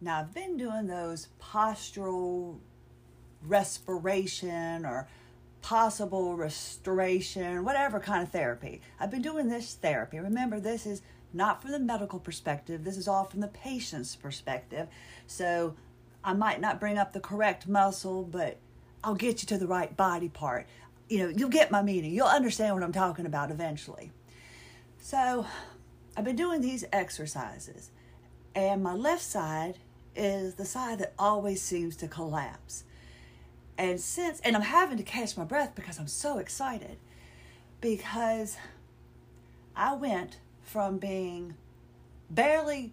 Now, 0.00 0.20
I've 0.20 0.32
been 0.32 0.56
doing 0.56 0.86
those 0.86 1.28
postural 1.40 2.58
respiration 3.42 4.84
or 4.86 5.08
possible 5.60 6.36
restoration, 6.36 7.64
whatever 7.64 7.98
kind 7.98 8.22
of 8.22 8.30
therapy. 8.30 8.80
I've 9.00 9.10
been 9.10 9.22
doing 9.22 9.48
this 9.48 9.74
therapy. 9.74 10.18
Remember, 10.18 10.60
this 10.60 10.86
is 10.86 11.02
not 11.32 11.60
from 11.60 11.72
the 11.72 11.78
medical 11.78 12.18
perspective, 12.18 12.84
this 12.84 12.96
is 12.96 13.08
all 13.08 13.24
from 13.24 13.40
the 13.40 13.48
patient's 13.48 14.16
perspective. 14.16 14.88
So 15.26 15.74
I 16.24 16.32
might 16.32 16.60
not 16.60 16.80
bring 16.80 16.96
up 16.96 17.12
the 17.12 17.20
correct 17.20 17.68
muscle, 17.68 18.22
but 18.22 18.58
I'll 19.04 19.14
get 19.14 19.42
you 19.42 19.46
to 19.48 19.58
the 19.58 19.66
right 19.66 19.94
body 19.96 20.28
part. 20.28 20.66
You 21.08 21.18
know, 21.18 21.28
you'll 21.28 21.48
get 21.48 21.70
my 21.70 21.82
meaning. 21.82 22.12
You'll 22.12 22.26
understand 22.26 22.74
what 22.74 22.82
I'm 22.82 22.92
talking 22.92 23.26
about 23.26 23.50
eventually. 23.50 24.10
So 25.00 25.46
I've 26.16 26.24
been 26.24 26.36
doing 26.36 26.60
these 26.60 26.84
exercises, 26.92 27.90
and 28.54 28.82
my 28.82 28.94
left 28.94 29.22
side 29.22 29.78
is 30.18 30.54
the 30.54 30.64
side 30.64 30.98
that 30.98 31.14
always 31.18 31.62
seems 31.62 31.96
to 31.96 32.08
collapse. 32.08 32.84
And 33.78 34.00
since, 34.00 34.40
and 34.40 34.56
I'm 34.56 34.62
having 34.62 34.96
to 34.98 35.04
catch 35.04 35.36
my 35.36 35.44
breath 35.44 35.74
because 35.74 35.98
I'm 35.98 36.08
so 36.08 36.38
excited 36.38 36.98
because 37.80 38.56
I 39.76 39.94
went 39.94 40.38
from 40.62 40.98
being 40.98 41.54
barely 42.28 42.92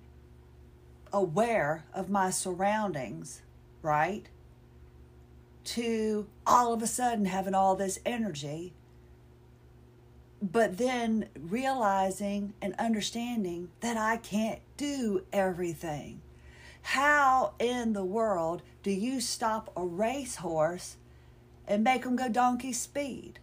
aware 1.12 1.86
of 1.94 2.09
my 2.09 2.30
surroundings, 2.30 3.42
right? 3.81 4.28
To 5.64 6.28
all 6.45 6.73
of 6.73 6.84
a 6.84 6.88
sudden 6.88 7.26
having 7.26 7.55
all 7.55 7.76
this 7.76 7.98
energy, 8.05 8.73
but 10.42 10.78
then 10.78 11.30
realizing 11.36 12.53
and 12.62 12.76
understanding 12.78 13.70
that 13.80 13.98
I 13.98 14.17
can't 14.17 14.59
do 14.78 15.23
everything. 15.34 16.22
How 16.89 17.53
in 17.57 17.94
the 17.94 18.05
world 18.05 18.62
do 18.84 18.91
you 18.91 19.20
stop 19.20 19.71
a 19.75 19.84
racehorse 19.84 20.97
and 21.67 21.83
make 21.83 22.03
them 22.03 22.16
go 22.16 22.30
donkey 22.30 22.73
speed? 22.73 23.39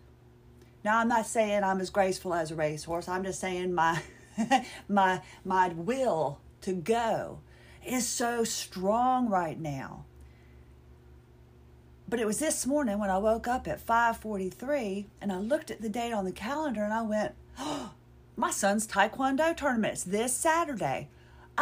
Now, 0.85 1.01
I'm 1.01 1.09
not 1.09 1.27
saying 1.27 1.65
I'm 1.65 1.81
as 1.81 1.91
graceful 1.91 2.35
as 2.35 2.53
a 2.53 2.55
racehorse. 2.55 3.09
I'm 3.09 3.25
just 3.25 3.41
saying 3.41 3.75
my 3.75 4.01
my 4.89 5.23
my 5.45 5.69
will 5.71 6.39
to 6.61 6.73
go 6.73 7.41
is 7.85 8.07
so 8.07 8.45
strong 8.45 9.29
right 9.29 9.59
now. 9.59 10.05
But 12.09 12.21
it 12.21 12.27
was 12.27 12.39
this 12.39 12.65
morning 12.65 13.01
when 13.01 13.11
I 13.11 13.19
woke 13.19 13.49
up 13.49 13.67
at 13.67 13.85
5:43 13.85 15.07
and 15.21 15.33
I 15.33 15.39
looked 15.39 15.73
at 15.73 15.83
the 15.83 15.89
date 15.89 16.13
on 16.13 16.25
the 16.25 16.31
calendar 16.31 16.85
and 16.85 16.95
I 16.95 17.03
went, 17.03 17.35
"Oh, 17.59 17.91
my 18.37 18.53
son's 18.53 18.87
taekwondo 18.87 19.57
tournament 19.57 19.95
is 19.95 20.05
this 20.05 20.33
Saturday." 20.33 21.09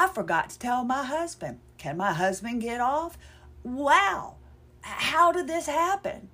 I 0.01 0.07
forgot 0.07 0.49
to 0.49 0.59
tell 0.59 0.83
my 0.83 1.05
husband. 1.05 1.59
Can 1.77 1.99
my 1.99 2.15
husband 2.15 2.63
get 2.63 2.81
off? 2.81 3.19
Wow, 3.63 4.37
how 4.81 5.31
did 5.31 5.47
this 5.47 5.67
happen? 5.67 6.31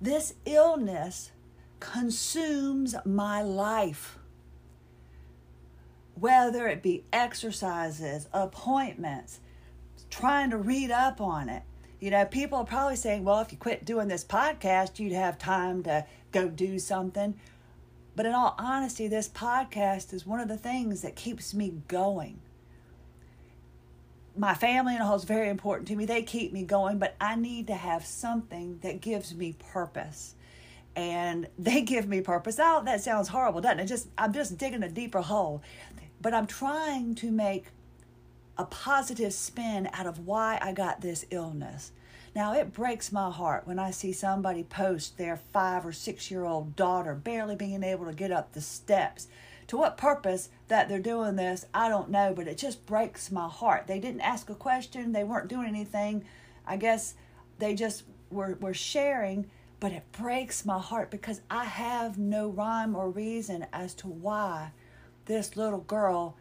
This 0.00 0.32
illness 0.46 1.32
consumes 1.80 2.96
my 3.04 3.42
life. 3.42 4.16
Whether 6.14 6.66
it 6.66 6.82
be 6.82 7.04
exercises, 7.12 8.26
appointments, 8.32 9.40
trying 10.08 10.48
to 10.48 10.56
read 10.56 10.90
up 10.90 11.20
on 11.20 11.50
it. 11.50 11.64
You 12.00 12.10
know, 12.10 12.24
people 12.24 12.56
are 12.56 12.64
probably 12.64 12.96
saying, 12.96 13.22
well, 13.22 13.40
if 13.40 13.52
you 13.52 13.58
quit 13.58 13.84
doing 13.84 14.08
this 14.08 14.24
podcast, 14.24 14.98
you'd 14.98 15.12
have 15.12 15.36
time 15.36 15.82
to 15.82 16.06
go 16.32 16.48
do 16.48 16.78
something. 16.78 17.38
But 18.16 18.24
in 18.24 18.32
all 18.32 18.54
honesty, 18.56 19.08
this 19.08 19.28
podcast 19.28 20.14
is 20.14 20.26
one 20.26 20.40
of 20.40 20.48
the 20.48 20.56
things 20.56 21.02
that 21.02 21.16
keeps 21.16 21.52
me 21.52 21.82
going 21.86 22.40
my 24.38 24.54
family 24.54 24.94
and 24.94 25.02
all 25.02 25.16
is 25.16 25.24
very 25.24 25.48
important 25.48 25.88
to 25.88 25.96
me. 25.96 26.06
They 26.06 26.22
keep 26.22 26.52
me 26.52 26.62
going, 26.62 26.98
but 26.98 27.16
I 27.20 27.34
need 27.34 27.66
to 27.66 27.74
have 27.74 28.04
something 28.04 28.78
that 28.82 29.00
gives 29.00 29.34
me 29.34 29.56
purpose. 29.72 30.34
And 30.94 31.48
they 31.58 31.82
give 31.82 32.06
me 32.08 32.20
purpose. 32.20 32.58
Oh, 32.60 32.82
that 32.84 33.00
sounds 33.00 33.28
horrible, 33.28 33.60
doesn't 33.60 33.80
it? 33.80 33.86
Just 33.86 34.08
I'm 34.16 34.32
just 34.32 34.56
digging 34.56 34.82
a 34.82 34.88
deeper 34.88 35.20
hole. 35.20 35.62
But 36.20 36.34
I'm 36.34 36.46
trying 36.46 37.14
to 37.16 37.30
make 37.30 37.66
a 38.56 38.64
positive 38.64 39.32
spin 39.32 39.88
out 39.92 40.06
of 40.06 40.26
why 40.26 40.58
I 40.60 40.72
got 40.72 41.00
this 41.00 41.24
illness. 41.30 41.92
Now, 42.34 42.54
it 42.54 42.72
breaks 42.72 43.10
my 43.10 43.30
heart 43.30 43.66
when 43.66 43.78
I 43.78 43.90
see 43.90 44.12
somebody 44.12 44.62
post 44.62 45.16
their 45.16 45.36
five 45.36 45.86
or 45.86 45.92
six 45.92 46.30
year 46.30 46.44
old 46.44 46.76
daughter 46.76 47.14
barely 47.14 47.56
being 47.56 47.82
able 47.82 48.06
to 48.06 48.12
get 48.12 48.32
up 48.32 48.52
the 48.52 48.60
steps 48.60 49.28
to 49.68 49.76
what 49.76 49.96
purpose 49.96 50.48
that 50.68 50.88
they're 50.88 50.98
doing 50.98 51.36
this, 51.36 51.66
I 51.72 51.88
don't 51.88 52.10
know, 52.10 52.32
but 52.34 52.48
it 52.48 52.58
just 52.58 52.84
breaks 52.86 53.30
my 53.30 53.48
heart. 53.48 53.86
They 53.86 54.00
didn't 54.00 54.22
ask 54.22 54.50
a 54.50 54.54
question, 54.54 55.12
they 55.12 55.24
weren't 55.24 55.48
doing 55.48 55.68
anything. 55.68 56.24
I 56.66 56.76
guess 56.76 57.14
they 57.58 57.74
just 57.74 58.04
were, 58.30 58.56
were 58.60 58.74
sharing, 58.74 59.46
but 59.78 59.92
it 59.92 60.10
breaks 60.12 60.64
my 60.64 60.78
heart 60.78 61.10
because 61.10 61.42
I 61.50 61.64
have 61.64 62.18
no 62.18 62.48
rhyme 62.48 62.96
or 62.96 63.10
reason 63.10 63.66
as 63.72 63.94
to 63.96 64.08
why 64.08 64.72
this 65.26 65.56
little 65.56 65.80
girl 65.80 66.36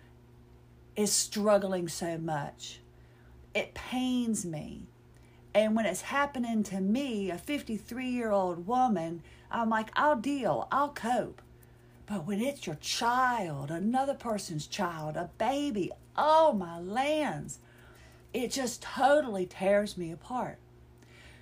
is 0.96 1.12
struggling 1.12 1.90
so 1.90 2.18
much. 2.18 2.80
It 3.54 3.74
pains 3.74 4.46
me. 4.46 4.88
And 5.54 5.76
when 5.76 5.86
it's 5.86 6.02
happening 6.02 6.64
to 6.64 6.80
me, 6.80 7.30
a 7.30 7.38
53 7.38 8.10
year 8.10 8.32
old 8.32 8.68
woman, 8.68 9.22
I'm 9.52 9.70
like, 9.70 9.90
I'll 9.96 10.16
deal, 10.16 10.68
I'll 10.72 10.90
cope. 10.90 11.42
But 12.08 12.26
when 12.26 12.42
it's 12.42 12.66
your 12.66 12.78
child, 12.78 13.70
another 13.70 14.14
person's 14.14 14.66
child, 14.66 15.18
a 15.18 15.30
baby, 15.38 15.92
oh 16.16 16.54
my 16.54 16.80
lands, 16.80 17.60
it 18.34 18.52
just 18.52 18.82
totally 18.82 19.46
tears 19.46 19.98
me 19.98 20.12
apart. 20.12 20.58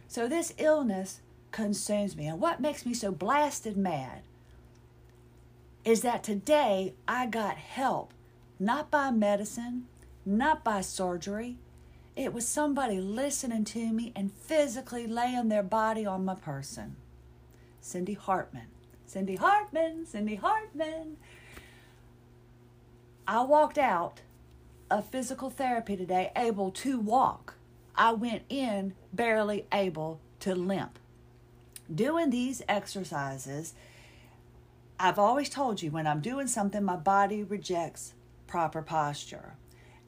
So 0.07 0.27
this 0.27 0.53
illness 0.57 1.21
consumes 1.51 2.17
me. 2.17 2.27
And 2.27 2.39
what 2.39 2.59
makes 2.59 2.85
me 2.85 2.93
so 2.93 3.11
blasted 3.11 3.77
mad 3.77 4.23
is 5.83 6.01
that 6.01 6.23
today 6.23 6.95
I 7.07 7.27
got 7.27 7.57
help, 7.57 8.11
not 8.59 8.89
by 8.89 9.11
medicine, 9.11 9.85
not 10.25 10.63
by 10.63 10.81
surgery. 10.81 11.57
It 12.15 12.33
was 12.33 12.47
somebody 12.47 12.99
listening 12.99 13.65
to 13.65 13.93
me 13.93 14.11
and 14.15 14.33
physically 14.33 15.05
laying 15.05 15.49
their 15.49 15.63
body 15.63 16.07
on 16.07 16.25
my 16.25 16.35
person. 16.35 16.95
Cindy 17.81 18.13
Hartman. 18.13 18.67
Cindy 19.05 19.35
Hartman, 19.35 20.05
Cindy 20.05 20.35
Hartman. 20.35 21.17
I 23.27 23.43
walked 23.43 23.77
out 23.77 24.21
of 24.89 25.09
physical 25.09 25.49
therapy 25.49 25.95
today 25.95 26.31
able 26.35 26.71
to 26.71 26.99
walk. 26.99 27.55
I 27.95 28.11
went 28.13 28.43
in 28.49 28.93
barely 29.13 29.65
able 29.71 30.19
to 30.41 30.53
limp. 30.53 30.99
Doing 31.93 32.29
these 32.29 32.61
exercises, 32.67 33.73
I've 34.99 35.19
always 35.19 35.49
told 35.49 35.81
you 35.81 35.91
when 35.91 36.07
I'm 36.07 36.21
doing 36.21 36.47
something, 36.47 36.83
my 36.83 36.95
body 36.95 37.43
rejects 37.43 38.13
proper 38.47 38.81
posture. 38.81 39.53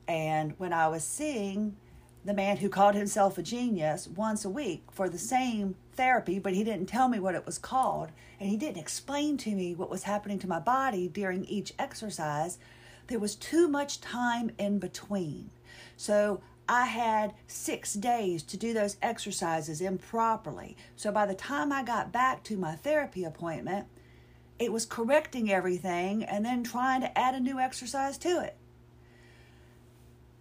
And 0.08 0.53
when 0.58 0.74
I 0.74 0.88
was 0.88 1.03
seeing 1.03 1.75
the 2.28 2.34
man 2.34 2.58
who 2.58 2.68
called 2.68 2.94
himself 2.94 3.38
a 3.38 3.42
genius 3.42 4.06
once 4.06 4.44
a 4.44 4.50
week 4.50 4.84
for 4.92 5.08
the 5.08 5.18
same 5.18 5.76
therapy, 5.94 6.40
but 6.40 6.54
he 6.54 6.62
didn't 6.62 6.88
tell 6.88 7.08
me 7.08 7.20
what 7.20 7.36
it 7.36 7.46
was 7.46 7.58
called, 7.58 8.12
and 8.38 8.50
he 8.50 8.58
didn't 8.58 8.82
explain 8.82 9.38
to 9.38 9.56
me 9.56 9.74
what 9.74 9.90
was 9.90 10.04
happening 10.04 10.38
to 10.40 10.48
my 10.48 10.60
body 10.60 11.08
during 11.08 11.46
each 11.46 11.74
exercise. 11.80 12.60
There 13.08 13.18
was 13.18 13.34
too 13.34 13.70
much 13.70 14.02
time 14.02 14.52
in 14.58 14.78
between. 14.78 15.52
So 15.96 16.42
I 16.68 16.88
had 16.88 17.34
six 17.48 17.94
days 17.94 18.44
to 18.44 18.58
do 18.58 18.74
those 18.74 18.98
exercises 19.02 19.80
improperly. 19.80 20.76
So 20.98 21.14
by 21.14 21.26
the 21.28 21.34
time 21.34 21.72
I 21.72 21.82
got 21.82 22.12
back 22.12 22.44
to 22.44 22.58
my 22.58 22.76
therapy 22.76 23.24
appointment, 23.24 23.88
it 24.59 24.74
was 24.74 24.86
correcting 24.86 25.50
everything 25.50 26.26
and 26.26 26.44
then 26.44 26.66
trying 26.66 27.00
to 27.02 27.18
add 27.18 27.36
a 27.36 27.40
new 27.40 27.58
exercise 27.58 28.18
to 28.18 28.44
it. 28.44 28.58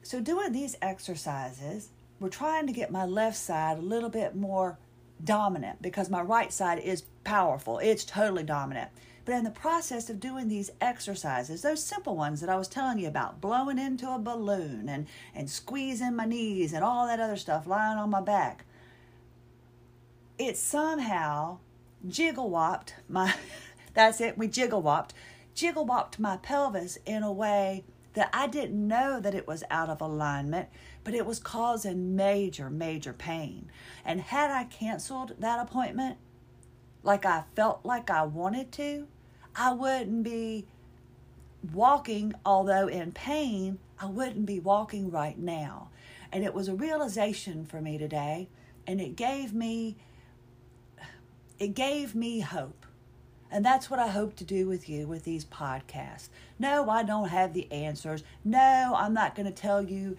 So, 0.06 0.20
doing 0.20 0.52
these 0.52 0.76
exercises, 0.80 1.88
we're 2.20 2.28
trying 2.28 2.68
to 2.68 2.72
get 2.72 2.92
my 2.92 3.04
left 3.04 3.36
side 3.36 3.78
a 3.78 3.82
little 3.82 4.08
bit 4.08 4.36
more 4.36 4.78
dominant 5.24 5.82
because 5.82 6.08
my 6.08 6.22
right 6.22 6.52
side 6.52 6.78
is 6.78 7.02
powerful. 7.24 7.80
It's 7.80 8.04
totally 8.04 8.44
dominant. 8.44 8.92
But 9.24 9.34
in 9.34 9.42
the 9.42 9.50
process 9.50 10.08
of 10.08 10.20
doing 10.20 10.46
these 10.46 10.70
exercises, 10.80 11.62
those 11.62 11.82
simple 11.82 12.14
ones 12.14 12.40
that 12.40 12.48
I 12.48 12.54
was 12.54 12.68
telling 12.68 13.00
you 13.00 13.08
about, 13.08 13.40
blowing 13.40 13.80
into 13.80 14.08
a 14.08 14.16
balloon 14.16 14.88
and, 14.88 15.08
and 15.34 15.50
squeezing 15.50 16.14
my 16.14 16.24
knees 16.24 16.72
and 16.72 16.84
all 16.84 17.08
that 17.08 17.18
other 17.18 17.34
stuff, 17.34 17.66
lying 17.66 17.98
on 17.98 18.08
my 18.08 18.20
back, 18.20 18.64
it 20.38 20.56
somehow 20.56 21.58
jiggle 22.06 22.48
whopped 22.48 22.94
my, 23.08 23.34
that's 23.94 24.20
it, 24.20 24.38
we 24.38 24.46
jiggle 24.46 24.82
whopped, 24.82 25.14
jiggle 25.52 25.84
whopped 25.84 26.20
my 26.20 26.36
pelvis 26.36 26.96
in 27.04 27.24
a 27.24 27.32
way 27.32 27.82
that 28.16 28.30
I 28.32 28.46
didn't 28.46 28.88
know 28.88 29.20
that 29.20 29.34
it 29.34 29.46
was 29.46 29.62
out 29.70 29.90
of 29.90 30.00
alignment, 30.00 30.70
but 31.04 31.12
it 31.12 31.26
was 31.26 31.38
causing 31.38 32.16
major, 32.16 32.70
major 32.70 33.12
pain. 33.12 33.70
And 34.06 34.22
had 34.22 34.50
I 34.50 34.64
canceled 34.64 35.34
that 35.38 35.60
appointment, 35.60 36.16
like 37.02 37.26
I 37.26 37.44
felt 37.54 37.84
like 37.84 38.08
I 38.10 38.22
wanted 38.22 38.72
to, 38.72 39.06
I 39.54 39.74
wouldn't 39.74 40.22
be 40.22 40.64
walking, 41.74 42.32
although 42.46 42.88
in 42.88 43.12
pain, 43.12 43.78
I 44.00 44.06
wouldn't 44.06 44.46
be 44.46 44.60
walking 44.60 45.10
right 45.10 45.38
now. 45.38 45.90
And 46.32 46.42
it 46.42 46.54
was 46.54 46.68
a 46.68 46.74
realization 46.74 47.66
for 47.66 47.82
me 47.82 47.98
today, 47.98 48.48
and 48.86 48.98
it 48.98 49.14
gave 49.14 49.52
me 49.52 49.96
it 51.58 51.74
gave 51.74 52.14
me 52.14 52.40
hope. 52.40 52.85
And 53.50 53.64
that's 53.64 53.88
what 53.90 54.00
I 54.00 54.08
hope 54.08 54.36
to 54.36 54.44
do 54.44 54.66
with 54.66 54.88
you 54.88 55.06
with 55.06 55.24
these 55.24 55.44
podcasts. 55.44 56.28
No, 56.58 56.90
I 56.90 57.02
don't 57.02 57.28
have 57.28 57.52
the 57.52 57.70
answers. 57.70 58.24
No, 58.44 58.94
I'm 58.96 59.14
not 59.14 59.34
going 59.34 59.46
to 59.46 59.52
tell 59.52 59.82
you 59.82 60.16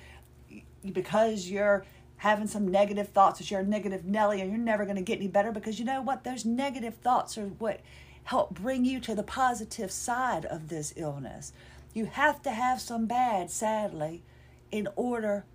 because 0.94 1.50
you're 1.50 1.85
having 2.18 2.47
some 2.47 2.68
negative 2.68 3.09
thoughts 3.09 3.39
that 3.39 3.51
you're 3.51 3.59
a 3.59 3.65
negative 3.65 4.06
Nelly 4.06 4.41
and 4.41 4.50
you're 4.50 4.59
never 4.59 4.85
going 4.85 4.95
to 4.95 5.01
get 5.01 5.18
any 5.18 5.27
better 5.27 5.51
because 5.51 5.77
you 5.77 5.85
know 5.85 6.01
what? 6.01 6.24
Those 6.24 6.45
negative 6.45 6.95
thoughts 6.95 7.38
are 7.38 7.47
what 7.47 7.81
help 8.24 8.56
bring 8.56 8.83
you 8.83 9.00
to 9.00 9.15
the 9.15 9.24
positive 9.24 9.91
side 9.91 10.45
of 10.45 10.69
this 10.69 10.94
illness. 10.95 11.53
You 11.94 12.06
have 12.06 12.41
to 12.44 12.51
have 12.51 12.81
some 12.81 13.06
bad, 13.06 13.50
sadly, 13.51 14.24
in 14.71 14.88
order 14.95 15.45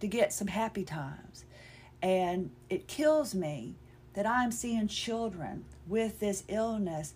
to 0.00 0.06
get 0.06 0.32
some 0.32 0.48
happy 0.48 0.84
times. 0.84 1.44
And 2.00 2.50
it 2.70 2.88
kills 2.88 3.34
me 3.34 3.74
that 4.14 4.26
I'm 4.26 4.52
seeing 4.52 4.88
children 4.88 5.64
with 5.86 6.20
this 6.20 6.44
illness 6.48 7.14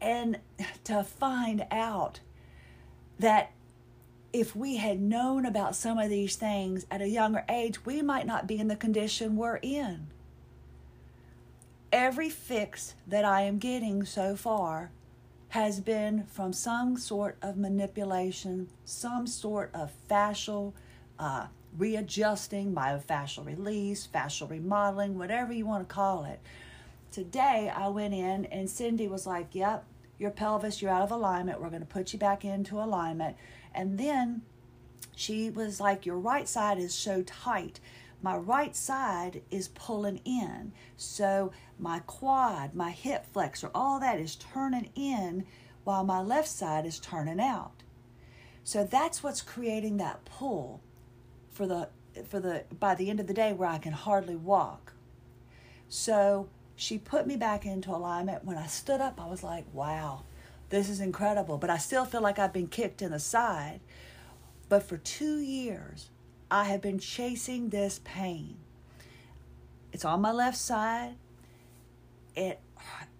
and 0.00 0.38
to 0.84 1.02
find 1.02 1.66
out 1.70 2.20
that 3.18 3.52
if 4.32 4.54
we 4.54 4.76
had 4.76 5.00
known 5.00 5.46
about 5.46 5.74
some 5.74 5.98
of 5.98 6.10
these 6.10 6.36
things 6.36 6.86
at 6.90 7.00
a 7.00 7.08
younger 7.08 7.44
age, 7.48 7.84
we 7.86 8.02
might 8.02 8.26
not 8.26 8.46
be 8.46 8.58
in 8.58 8.68
the 8.68 8.76
condition 8.76 9.36
we're 9.36 9.56
in. 9.56 10.08
Every 11.92 12.28
fix 12.28 12.94
that 13.06 13.24
I 13.24 13.42
am 13.42 13.58
getting 13.58 14.04
so 14.04 14.36
far 14.36 14.90
has 15.50 15.80
been 15.80 16.24
from 16.24 16.52
some 16.52 16.98
sort 16.98 17.38
of 17.40 17.56
manipulation, 17.56 18.68
some 18.84 19.26
sort 19.26 19.70
of 19.72 19.92
fascial 20.10 20.74
uh, 21.18 21.46
readjusting, 21.78 22.74
myofascial 22.74 23.44
release, 23.46 24.06
fascial 24.06 24.48
remodeling, 24.48 25.18
whatever 25.18 25.52
you 25.52 25.66
want 25.66 25.88
to 25.88 25.94
call 25.94 26.24
it. 26.24 26.40
Today, 27.10 27.72
I 27.74 27.88
went 27.88 28.14
in 28.14 28.46
and 28.46 28.68
Cindy 28.68 29.08
was 29.08 29.26
like, 29.26 29.54
Yep, 29.54 29.84
your 30.18 30.30
pelvis, 30.30 30.80
you're 30.80 30.90
out 30.90 31.02
of 31.02 31.10
alignment. 31.10 31.60
We're 31.60 31.70
going 31.70 31.80
to 31.80 31.86
put 31.86 32.12
you 32.12 32.18
back 32.18 32.44
into 32.44 32.80
alignment. 32.80 33.36
And 33.74 33.98
then 33.98 34.42
she 35.14 35.50
was 35.50 35.80
like, 35.80 36.06
Your 36.06 36.18
right 36.18 36.48
side 36.48 36.78
is 36.78 36.94
so 36.94 37.22
tight. 37.22 37.80
My 38.22 38.36
right 38.36 38.74
side 38.74 39.42
is 39.50 39.68
pulling 39.68 40.18
in. 40.24 40.72
So 40.96 41.52
my 41.78 42.00
quad, 42.00 42.74
my 42.74 42.90
hip 42.90 43.26
flexor, 43.32 43.70
all 43.74 44.00
that 44.00 44.18
is 44.18 44.36
turning 44.36 44.90
in 44.94 45.44
while 45.84 46.04
my 46.04 46.20
left 46.20 46.48
side 46.48 46.86
is 46.86 46.98
turning 46.98 47.40
out. 47.40 47.82
So 48.64 48.84
that's 48.84 49.22
what's 49.22 49.42
creating 49.42 49.98
that 49.98 50.24
pull 50.24 50.80
for 51.56 51.66
the 51.66 51.88
for 52.28 52.38
the 52.38 52.64
by 52.78 52.94
the 52.94 53.08
end 53.10 53.18
of 53.18 53.26
the 53.26 53.34
day 53.34 53.52
where 53.52 53.68
I 53.68 53.78
can 53.78 53.92
hardly 53.92 54.36
walk. 54.36 54.92
So 55.88 56.48
she 56.76 56.98
put 56.98 57.26
me 57.26 57.36
back 57.36 57.64
into 57.64 57.90
alignment. 57.90 58.44
When 58.44 58.58
I 58.58 58.66
stood 58.66 59.00
up, 59.00 59.20
I 59.20 59.26
was 59.26 59.42
like, 59.42 59.64
wow, 59.72 60.24
this 60.68 60.90
is 60.90 61.00
incredible. 61.00 61.56
But 61.56 61.70
I 61.70 61.78
still 61.78 62.04
feel 62.04 62.20
like 62.20 62.38
I've 62.38 62.52
been 62.52 62.68
kicked 62.68 63.00
in 63.00 63.12
the 63.12 63.18
side. 63.18 63.80
But 64.68 64.82
for 64.82 64.98
two 64.98 65.38
years, 65.38 66.10
I 66.50 66.64
have 66.64 66.82
been 66.82 66.98
chasing 66.98 67.70
this 67.70 68.00
pain. 68.04 68.56
It's 69.92 70.04
on 70.04 70.20
my 70.20 70.32
left 70.32 70.58
side. 70.58 71.14
It 72.34 72.60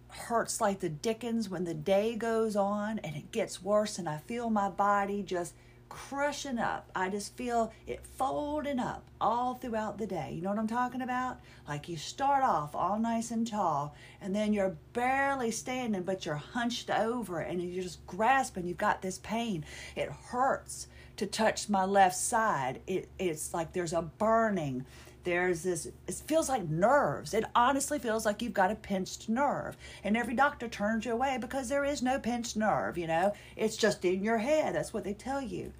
hurts 0.08 0.60
like 0.60 0.80
the 0.80 0.88
dickens 0.88 1.48
when 1.48 1.64
the 1.64 1.74
day 1.74 2.16
goes 2.16 2.56
on 2.56 2.98
and 2.98 3.16
it 3.16 3.32
gets 3.32 3.62
worse, 3.62 3.98
and 3.98 4.08
I 4.08 4.18
feel 4.18 4.50
my 4.50 4.68
body 4.68 5.22
just 5.22 5.54
crushing 5.88 6.58
up. 6.58 6.90
I 6.94 7.08
just 7.08 7.36
feel 7.36 7.72
it 7.86 8.04
folding 8.16 8.78
up 8.78 9.04
all 9.20 9.54
throughout 9.54 9.98
the 9.98 10.06
day. 10.06 10.32
You 10.34 10.42
know 10.42 10.50
what 10.50 10.58
I'm 10.58 10.66
talking 10.66 11.02
about? 11.02 11.40
Like 11.68 11.88
you 11.88 11.96
start 11.96 12.42
off 12.42 12.74
all 12.74 12.98
nice 12.98 13.30
and 13.30 13.46
tall, 13.46 13.94
and 14.20 14.34
then 14.34 14.52
you're 14.52 14.76
barely 14.92 15.50
standing, 15.50 16.02
but 16.02 16.26
you're 16.26 16.36
hunched 16.36 16.90
over 16.90 17.40
and 17.40 17.62
you're 17.62 17.82
just 17.82 18.06
grasping. 18.06 18.66
You've 18.66 18.78
got 18.78 19.02
this 19.02 19.18
pain. 19.18 19.64
It 19.94 20.10
hurts 20.10 20.88
to 21.16 21.26
touch 21.26 21.68
my 21.68 21.84
left 21.84 22.16
side. 22.16 22.80
It, 22.86 23.08
it's 23.18 23.54
like 23.54 23.72
there's 23.72 23.92
a 23.92 24.02
burning 24.02 24.84
there's 25.26 25.64
this 25.64 25.86
it 25.86 26.14
feels 26.26 26.48
like 26.48 26.68
nerves. 26.68 27.34
It 27.34 27.44
honestly 27.54 27.98
feels 27.98 28.24
like 28.24 28.40
you've 28.40 28.54
got 28.54 28.70
a 28.70 28.76
pinched 28.76 29.28
nerve. 29.28 29.76
And 30.04 30.16
every 30.16 30.34
doctor 30.34 30.68
turns 30.68 31.04
you 31.04 31.12
away 31.12 31.36
because 31.38 31.68
there 31.68 31.84
is 31.84 32.00
no 32.00 32.18
pinched 32.20 32.56
nerve 32.56 32.96
you 32.96 33.08
know? 33.08 33.34
It's 33.56 33.76
just 33.76 34.04
in 34.04 34.22
your 34.22 34.38
head 34.38 34.74
that's 34.74 34.94
what 34.94 35.02
they 35.02 35.12
tell 35.12 35.42
you. 35.42 35.72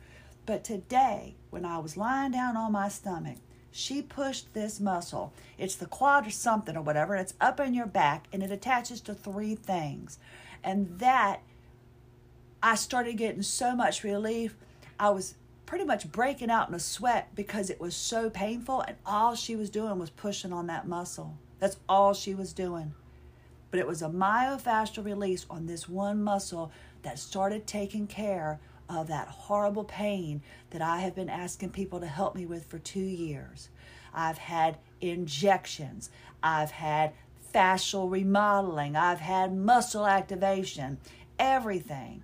But 0.44 0.64
today 0.64 1.36
when 1.50 1.64
i 1.64 1.78
was 1.78 1.96
lying 1.96 2.32
down 2.32 2.56
on 2.56 2.72
my 2.72 2.88
stomach 2.88 3.36
she 3.70 4.02
pushed 4.02 4.52
this 4.52 4.80
muscle. 4.80 5.32
It's 5.58 5.76
the 5.76 5.86
quad 5.86 6.26
or 6.26 6.30
something 6.30 6.76
or 6.76 6.82
whatever 6.82 7.14
it's 7.14 7.34
up 7.40 7.60
in 7.60 7.72
your 7.72 7.86
back 7.86 8.26
and 8.32 8.42
it 8.42 8.50
attaches 8.50 9.00
to 9.02 9.14
three 9.14 9.54
things. 9.54 10.18
And 10.64 10.98
that 10.98 11.40
i 12.60 12.74
started 12.74 13.16
getting 13.16 13.42
so 13.42 13.76
much 13.76 14.02
relief. 14.02 14.56
I 14.98 15.10
was 15.10 15.36
pretty 15.66 15.84
much 15.84 16.10
breaking 16.10 16.50
out 16.50 16.68
in 16.68 16.74
a 16.74 16.80
sweat 16.80 17.34
because 17.34 17.68
it 17.68 17.80
was 17.80 17.94
so 17.94 18.30
painful 18.30 18.80
and 18.82 18.96
all 19.04 19.34
she 19.34 19.56
was 19.56 19.68
doing 19.68 19.98
was 19.98 20.10
pushing 20.10 20.52
on 20.52 20.68
that 20.68 20.86
muscle. 20.86 21.36
That's 21.58 21.78
all 21.88 22.14
she 22.14 22.34
was 22.34 22.52
doing. 22.52 22.94
But 23.70 23.80
it 23.80 23.86
was 23.86 24.00
a 24.00 24.08
myofascial 24.08 25.04
release 25.04 25.44
on 25.50 25.66
this 25.66 25.88
one 25.88 26.22
muscle 26.22 26.70
that 27.02 27.18
started 27.18 27.66
taking 27.66 28.06
care 28.06 28.60
of 28.88 29.08
that 29.08 29.26
horrible 29.26 29.84
pain 29.84 30.40
that 30.70 30.80
I 30.80 31.00
have 31.00 31.16
been 31.16 31.28
asking 31.28 31.70
people 31.70 31.98
to 32.00 32.06
help 32.06 32.36
me 32.36 32.46
with 32.46 32.64
for 32.66 32.78
two 32.78 33.00
years. 33.00 33.68
I've 34.14 34.38
had 34.38 34.78
injections, 35.00 36.10
I've 36.42 36.70
had 36.70 37.12
fascial 37.52 38.10
remodeling, 38.10 38.96
I've 38.96 39.20
had 39.20 39.54
muscle 39.54 40.06
activation, 40.06 40.98
everything 41.38 42.22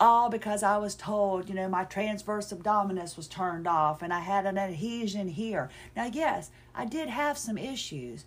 all 0.00 0.28
because 0.28 0.62
I 0.62 0.76
was 0.78 0.94
told, 0.94 1.48
you 1.48 1.54
know, 1.54 1.68
my 1.68 1.84
transverse 1.84 2.52
abdominis 2.52 3.16
was 3.16 3.28
turned 3.28 3.66
off 3.66 4.02
and 4.02 4.12
I 4.12 4.20
had 4.20 4.46
an 4.46 4.58
adhesion 4.58 5.28
here. 5.28 5.70
Now, 5.96 6.10
yes, 6.12 6.50
I 6.74 6.84
did 6.84 7.08
have 7.08 7.38
some 7.38 7.58
issues 7.58 8.24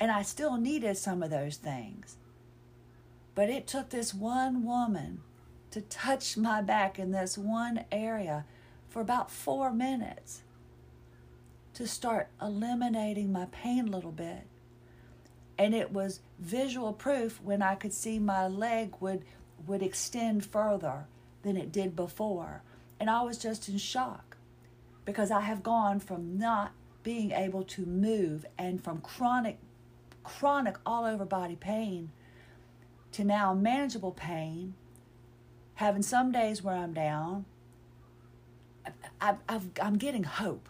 and 0.00 0.10
I 0.10 0.22
still 0.22 0.56
needed 0.56 0.96
some 0.96 1.22
of 1.22 1.30
those 1.30 1.56
things. 1.56 2.16
But 3.34 3.50
it 3.50 3.66
took 3.66 3.90
this 3.90 4.14
one 4.14 4.64
woman 4.64 5.20
to 5.70 5.80
touch 5.80 6.36
my 6.36 6.62
back 6.62 6.98
in 6.98 7.10
this 7.10 7.36
one 7.36 7.84
area 7.90 8.44
for 8.88 9.00
about 9.00 9.30
four 9.30 9.72
minutes 9.72 10.42
to 11.74 11.86
start 11.86 12.28
eliminating 12.40 13.32
my 13.32 13.46
pain 13.46 13.88
a 13.88 13.90
little 13.90 14.12
bit. 14.12 14.46
And 15.58 15.74
it 15.74 15.92
was 15.92 16.20
visual 16.38 16.92
proof 16.92 17.40
when 17.42 17.62
I 17.62 17.74
could 17.74 17.92
see 17.92 18.18
my 18.18 18.46
leg 18.46 18.94
would 19.00 19.24
would 19.66 19.82
extend 19.82 20.44
further 20.44 21.06
than 21.42 21.56
it 21.56 21.72
did 21.72 21.94
before. 21.96 22.62
And 22.98 23.10
I 23.10 23.22
was 23.22 23.38
just 23.38 23.68
in 23.68 23.78
shock 23.78 24.36
because 25.04 25.30
I 25.30 25.40
have 25.40 25.62
gone 25.62 26.00
from 26.00 26.38
not 26.38 26.72
being 27.02 27.32
able 27.32 27.62
to 27.64 27.84
move 27.84 28.46
and 28.56 28.82
from 28.82 29.00
chronic, 29.00 29.58
chronic 30.22 30.76
all 30.86 31.04
over 31.04 31.24
body 31.24 31.56
pain 31.56 32.10
to 33.12 33.24
now 33.24 33.54
manageable 33.54 34.10
pain, 34.10 34.74
having 35.74 36.02
some 36.02 36.32
days 36.32 36.62
where 36.62 36.74
I'm 36.74 36.92
down. 36.92 37.44
I, 39.20 39.36
I'm 39.48 39.96
getting 39.98 40.24
hope. 40.24 40.68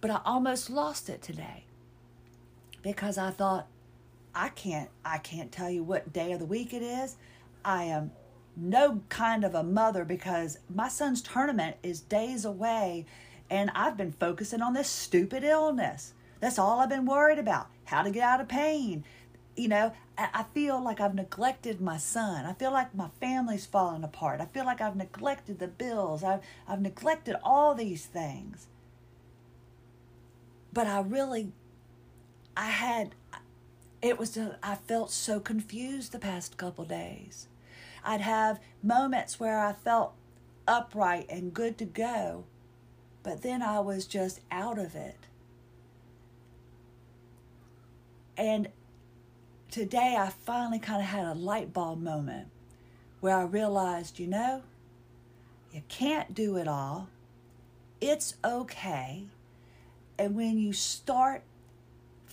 But 0.00 0.10
I 0.10 0.20
almost 0.24 0.70
lost 0.70 1.08
it 1.08 1.20
today 1.22 1.64
because 2.82 3.18
I 3.18 3.30
thought, 3.30 3.66
I 4.38 4.50
can't 4.50 4.88
I 5.04 5.18
can't 5.18 5.50
tell 5.50 5.68
you 5.68 5.82
what 5.82 6.12
day 6.12 6.30
of 6.30 6.38
the 6.38 6.46
week 6.46 6.72
it 6.72 6.82
is. 6.82 7.16
I 7.64 7.84
am 7.84 8.12
no 8.56 9.02
kind 9.08 9.44
of 9.44 9.54
a 9.54 9.64
mother 9.64 10.04
because 10.04 10.58
my 10.72 10.88
son's 10.88 11.20
tournament 11.20 11.76
is 11.82 12.00
days 12.00 12.44
away 12.44 13.04
and 13.50 13.70
I've 13.74 13.96
been 13.96 14.12
focusing 14.12 14.62
on 14.62 14.74
this 14.74 14.88
stupid 14.88 15.42
illness. 15.42 16.12
That's 16.38 16.58
all 16.58 16.78
I've 16.78 16.88
been 16.88 17.04
worried 17.04 17.40
about. 17.40 17.66
How 17.86 18.02
to 18.02 18.10
get 18.10 18.22
out 18.22 18.40
of 18.40 18.46
pain. 18.46 19.04
You 19.56 19.66
know, 19.68 19.92
I 20.16 20.44
feel 20.54 20.80
like 20.80 21.00
I've 21.00 21.16
neglected 21.16 21.80
my 21.80 21.96
son. 21.96 22.44
I 22.44 22.52
feel 22.52 22.70
like 22.70 22.94
my 22.94 23.08
family's 23.20 23.66
falling 23.66 24.04
apart. 24.04 24.40
I 24.40 24.44
feel 24.44 24.64
like 24.64 24.80
I've 24.80 24.94
neglected 24.94 25.58
the 25.58 25.66
bills. 25.66 26.22
I've, 26.22 26.42
I've 26.68 26.80
neglected 26.80 27.34
all 27.42 27.74
these 27.74 28.06
things. 28.06 28.68
But 30.72 30.86
I 30.86 31.00
really, 31.00 31.50
I 32.56 32.66
had, 32.66 33.16
it 34.00 34.18
was 34.18 34.38
I 34.62 34.74
felt 34.74 35.10
so 35.10 35.40
confused 35.40 36.12
the 36.12 36.18
past 36.18 36.56
couple 36.56 36.84
days. 36.84 37.48
I'd 38.04 38.20
have 38.20 38.60
moments 38.82 39.40
where 39.40 39.58
I 39.58 39.72
felt 39.72 40.14
upright 40.66 41.26
and 41.28 41.52
good 41.52 41.78
to 41.78 41.84
go, 41.84 42.44
but 43.22 43.42
then 43.42 43.62
I 43.62 43.80
was 43.80 44.06
just 44.06 44.40
out 44.50 44.78
of 44.78 44.94
it. 44.94 45.16
And 48.36 48.68
today 49.70 50.16
I 50.18 50.28
finally 50.28 50.78
kind 50.78 51.02
of 51.02 51.08
had 51.08 51.26
a 51.26 51.34
light 51.34 51.72
bulb 51.72 52.00
moment 52.00 52.48
where 53.20 53.36
I 53.36 53.42
realized, 53.42 54.20
you 54.20 54.28
know, 54.28 54.62
you 55.72 55.82
can't 55.88 56.34
do 56.34 56.56
it 56.56 56.68
all. 56.68 57.08
It's 58.00 58.36
okay. 58.44 59.24
And 60.16 60.36
when 60.36 60.58
you 60.58 60.72
start 60.72 61.42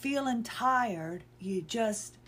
feeling 0.05 0.43
tired, 0.43 1.24
you 1.39 1.63
just 1.63 2.19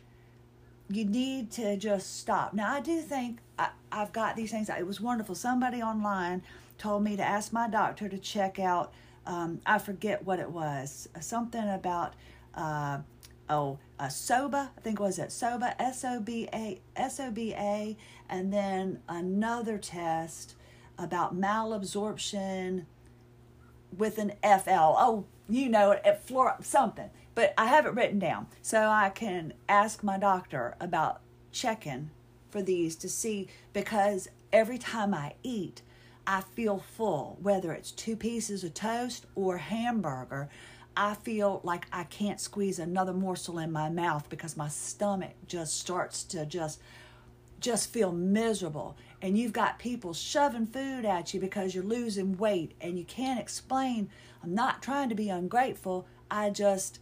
you 0.89 1.05
need 1.05 1.51
to 1.51 1.77
just 1.77 2.17
stop. 2.17 2.51
Now 2.51 2.74
I 2.74 2.79
do 2.79 3.01
think 3.01 3.38
I, 3.60 3.69
I've 3.91 4.12
got 4.12 4.36
these 4.36 4.50
things. 4.50 4.67
It 4.67 4.88
was 4.88 5.00
wonderful. 5.00 5.36
Somebody 5.36 5.84
online 5.84 6.41
told 6.79 7.03
me 7.03 7.15
to 7.17 7.24
ask 7.24 7.53
my 7.53 7.69
doctor 7.69 8.10
to 8.10 8.17
check 8.17 8.57
out. 8.57 8.93
Um, 9.27 9.62
I 9.63 9.77
forget 9.77 10.25
what 10.25 10.39
it 10.39 10.50
was. 10.50 11.07
Something 11.22 11.69
about 11.69 12.15
uh, 12.55 12.98
oh 13.48 13.77
a 14.00 14.05
SOBA. 14.05 14.72
I 14.75 14.81
think 14.81 15.00
was 15.00 15.19
it 15.19 15.29
SOBA 15.29 15.75
S 15.79 16.03
O 16.03 16.19
B 16.19 16.50
A 16.51 16.81
S 16.96 17.19
O 17.19 17.29
B 17.29 17.53
A, 17.53 17.96
and 18.27 18.51
then 18.51 19.01
another 19.07 19.77
test 19.77 20.55
about 20.98 21.39
malabsorption 21.39 22.86
with 23.96 24.17
an 24.17 24.31
FL. 24.41 24.96
Oh, 24.98 25.25
you 25.48 25.69
know 25.69 25.91
it, 25.91 26.01
at 26.03 26.25
floor 26.25 26.57
something. 26.62 27.12
But 27.38 27.53
I 27.56 27.65
have 27.67 27.86
it 27.86 27.94
written 27.94 28.17
down 28.17 28.48
so 28.63 28.89
I 28.89 29.12
can 29.12 29.53
ask 29.70 30.01
my 30.01 30.17
doctor 30.17 30.75
about 30.79 31.22
checking 31.51 32.10
for 32.50 32.63
these 32.63 32.96
to 32.96 33.08
see 33.08 33.48
because 33.74 34.27
every 34.51 34.79
time 34.79 35.13
I 35.13 35.34
eat, 35.44 35.84
I 36.25 36.41
feel 36.41 36.79
full, 36.79 37.38
whether 37.39 37.74
it's 37.74 37.91
two 37.91 38.15
pieces 38.15 38.63
of 38.63 38.74
toast 38.74 39.27
or 39.36 39.60
hamburger. 39.60 40.50
I 40.96 41.13
feel 41.13 41.62
like 41.63 41.86
I 41.94 42.06
can't 42.06 42.41
squeeze 42.41 42.79
another 42.79 43.13
morsel 43.13 43.60
in 43.60 43.72
my 43.72 43.88
mouth 43.88 44.27
because 44.29 44.58
my 44.58 44.67
stomach 44.67 45.36
just 45.46 45.79
starts 45.79 46.24
to 46.24 46.44
just 46.44 46.82
just 47.60 47.94
feel 47.94 48.12
miserable. 48.12 48.98
And 49.22 49.38
you've 49.38 49.53
got 49.53 49.77
people 49.77 50.15
shoving 50.15 50.65
food 50.65 51.06
at 51.06 51.36
you 51.36 51.39
because 51.39 51.75
you're 51.75 51.84
losing 51.84 52.36
weight. 52.38 52.72
And 52.82 52.98
you 52.98 53.06
can't 53.06 53.39
explain. 53.39 54.10
I'm 54.41 54.56
not 54.56 54.82
trying 54.82 55.10
to 55.10 55.15
be 55.15 55.29
ungrateful. 55.29 56.08
I 56.32 56.50
just 56.50 57.00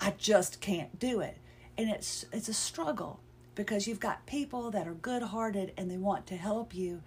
I 0.00 0.14
just 0.16 0.60
can't 0.60 0.98
do 0.98 1.20
it. 1.20 1.36
And 1.76 1.88
it's 1.90 2.26
it's 2.32 2.48
a 2.48 2.54
struggle 2.54 3.20
because 3.54 3.86
you've 3.86 4.00
got 4.00 4.24
people 4.26 4.70
that 4.70 4.86
are 4.86 4.94
good-hearted 4.94 5.72
and 5.76 5.90
they 5.90 5.98
want 5.98 6.26
to 6.28 6.36
help 6.36 6.74
you 6.74 7.02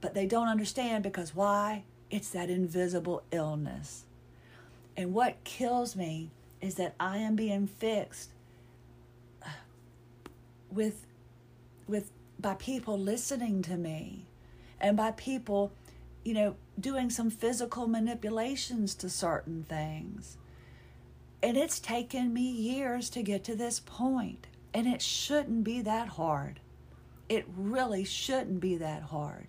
but 0.00 0.14
they 0.14 0.26
don't 0.26 0.48
understand 0.48 1.02
because 1.02 1.34
why? 1.34 1.84
It's 2.10 2.30
that 2.30 2.50
invisible 2.50 3.24
illness. 3.32 4.04
And 4.96 5.12
what 5.12 5.42
kills 5.44 5.96
me 5.96 6.30
is 6.60 6.76
that 6.76 6.94
I 7.00 7.18
am 7.18 7.36
being 7.36 7.66
fixed 7.66 8.30
with 10.70 11.06
with 11.86 12.10
by 12.38 12.54
people 12.54 12.98
listening 12.98 13.62
to 13.62 13.76
me 13.76 14.26
and 14.80 14.96
by 14.96 15.10
people 15.12 15.72
you 16.24 16.34
know 16.34 16.56
doing 16.78 17.08
some 17.08 17.30
physical 17.30 17.86
manipulations 17.86 18.94
to 18.96 19.08
certain 19.08 19.64
things 19.68 20.36
and 21.46 21.56
it's 21.56 21.78
taken 21.78 22.34
me 22.34 22.42
years 22.42 23.08
to 23.08 23.22
get 23.22 23.44
to 23.44 23.54
this 23.54 23.78
point 23.78 24.48
and 24.74 24.84
it 24.84 25.00
shouldn't 25.00 25.62
be 25.62 25.80
that 25.80 26.08
hard. 26.08 26.58
It 27.28 27.46
really 27.56 28.02
shouldn't 28.02 28.58
be 28.58 28.76
that 28.78 29.02
hard. 29.02 29.46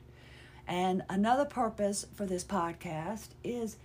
And 0.67 1.01
another 1.09 1.43
purpose 1.43 2.05
for 2.13 2.27
this 2.27 2.43
podcast 2.43 3.29
is 3.43 3.77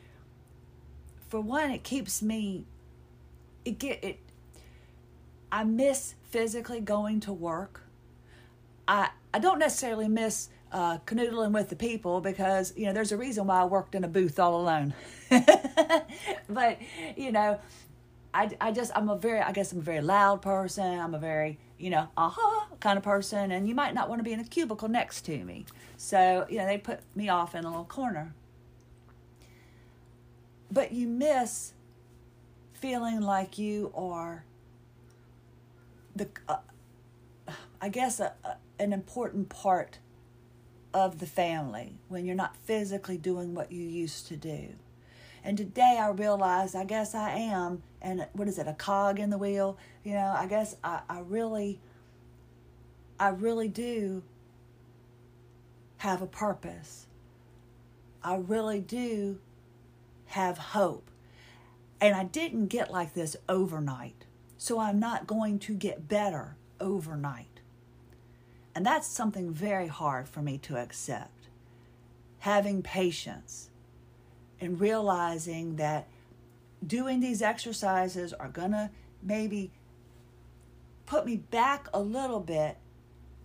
for 1.31 1.41
one 1.41 1.71
it 1.71 1.85
keeps 1.85 2.21
me 2.21 2.67
it 3.65 3.79
get 3.79 4.05
it 4.05 4.19
I 5.51 5.65
miss 5.65 6.15
physically 6.29 6.81
going 6.81 7.21
to 7.21 7.33
work. 7.33 7.81
I 8.87 9.09
I 9.33 9.39
don't 9.39 9.59
necessarily 9.59 10.09
miss 10.09 10.51
uh, 10.71 10.99
canoodling 11.07 11.53
with 11.53 11.71
the 11.71 11.77
people 11.77 12.21
because 12.21 12.75
you 12.77 12.85
know 12.85 12.93
there's 12.93 13.13
a 13.13 13.17
reason 13.17 13.47
why 13.47 13.63
I 13.63 13.65
worked 13.65 13.95
in 13.95 14.05
a 14.05 14.09
booth 14.09 14.39
all 14.39 14.61
alone. 14.61 14.93
but 16.51 16.79
you 17.17 17.33
know, 17.33 17.59
I 18.35 18.51
I 18.61 18.73
just 18.73 18.93
I'm 18.95 19.09
a 19.09 19.17
very 19.17 19.41
I 19.41 19.53
guess 19.53 19.73
I'm 19.73 19.79
a 19.79 19.83
very 19.83 20.01
loud 20.01 20.43
person. 20.43 20.99
I'm 20.99 21.15
a 21.15 21.19
very 21.19 21.59
you 21.79 21.91
know 21.91 22.09
aha 22.17 22.69
kind 22.81 22.97
of 22.97 23.05
person, 23.05 23.53
and 23.53 23.69
you 23.69 23.75
might 23.75 23.95
not 23.95 24.09
want 24.09 24.21
to 24.21 24.25
be 24.25 24.33
in 24.33 24.41
a 24.41 24.45
cubicle 24.45 24.89
next 24.89 25.23
to 25.23 25.45
me. 25.45 25.67
So 25.97 26.47
you 26.49 26.59
know 26.59 26.67
they 26.67 26.79
put 26.79 27.01
me 27.15 27.29
off 27.29 27.55
in 27.55 27.65
a 27.65 27.69
little 27.69 27.85
corner. 27.85 28.35
But 30.71 30.93
you 30.93 31.07
miss 31.07 31.75
feeling 32.73 33.21
like 33.21 33.59
you 33.59 33.93
are 33.95 34.45
the 36.17 36.29
uh, 36.49 36.57
I 37.81 37.89
guess 37.89 38.21
a, 38.21 38.33
a 38.45 38.57
an 38.83 38.93
important 38.93 39.49
part 39.49 39.99
of 40.93 41.19
the 41.21 41.27
family 41.27 41.95
when 42.09 42.27
you're 42.27 42.35
not 42.35 42.57
physically 42.57 43.17
doing 43.17 43.55
what 43.55 43.71
you 43.73 43.83
used 43.83 44.27
to 44.29 44.37
do. 44.37 44.71
And 45.45 45.57
today 45.57 45.99
I 46.01 46.09
realize 46.11 46.75
I 46.75 46.85
guess 46.85 47.15
I 47.15 47.31
am, 47.31 47.83
and 48.03 48.27
what 48.33 48.49
is 48.49 48.59
it, 48.59 48.67
a 48.67 48.75
cog 48.75 49.19
in 49.19 49.31
the 49.31 49.39
wheel? 49.39 49.79
You 50.05 50.15
know, 50.15 50.35
I 50.37 50.47
guess 50.47 50.77
I, 50.83 51.01
I 51.09 51.21
really, 51.21 51.81
I 53.19 53.29
really 53.29 53.69
do 53.69 54.23
have 55.99 56.21
a 56.21 56.27
purpose. 56.27 57.07
I 58.23 58.37
really 58.37 58.81
do 58.81 59.39
have 60.27 60.59
hope. 60.59 61.11
And 62.01 62.15
I 62.15 62.25
didn't 62.25 62.67
get 62.67 62.91
like 62.91 63.15
this 63.15 63.37
overnight. 63.49 64.25
So 64.59 64.81
I'm 64.81 64.99
not 64.99 65.27
going 65.27 65.61
to 65.61 65.75
get 65.75 66.09
better 66.09 66.57
overnight. 66.81 67.61
And 68.75 68.85
that's 68.85 69.07
something 69.07 69.53
very 69.53 69.87
hard 69.87 70.29
for 70.29 70.43
me 70.43 70.59
to 70.59 70.77
accept. 70.77 71.49
Having 72.41 72.83
patience 72.83 73.71
and 74.61 74.81
realizing 74.81 75.77
that 75.77 76.09
doing 76.87 77.21
these 77.21 77.43
exercises 77.43 78.33
are 78.33 78.49
going 78.49 78.73
to 78.73 78.91
maybe 79.23 79.71
put 81.07 81.27
me 81.27 81.37
back 81.37 81.89
a 81.93 82.01
little 82.01 82.41
bit, 82.41 82.77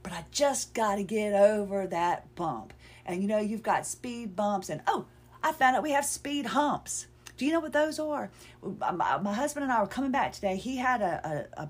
but 0.03 0.11
I 0.11 0.25
just 0.31 0.73
got 0.73 0.95
to 0.95 1.03
get 1.03 1.33
over 1.33 1.87
that 1.87 2.33
bump. 2.35 2.73
And 3.05 3.21
you 3.21 3.27
know, 3.27 3.39
you've 3.39 3.63
got 3.63 3.85
speed 3.85 4.35
bumps, 4.35 4.69
and 4.69 4.81
oh, 4.87 5.05
I 5.43 5.51
found 5.51 5.75
out 5.75 5.83
we 5.83 5.91
have 5.91 6.05
speed 6.05 6.47
humps. 6.47 7.07
Do 7.37 7.45
you 7.45 7.51
know 7.51 7.59
what 7.59 7.73
those 7.73 7.99
are? 7.99 8.31
My, 8.63 9.17
my 9.19 9.33
husband 9.33 9.63
and 9.63 9.71
I 9.71 9.79
were 9.79 9.87
coming 9.87 10.11
back 10.11 10.33
today. 10.33 10.57
He 10.57 10.77
had 10.77 11.01
a, 11.01 11.47
a, 11.55 11.63
a 11.63 11.69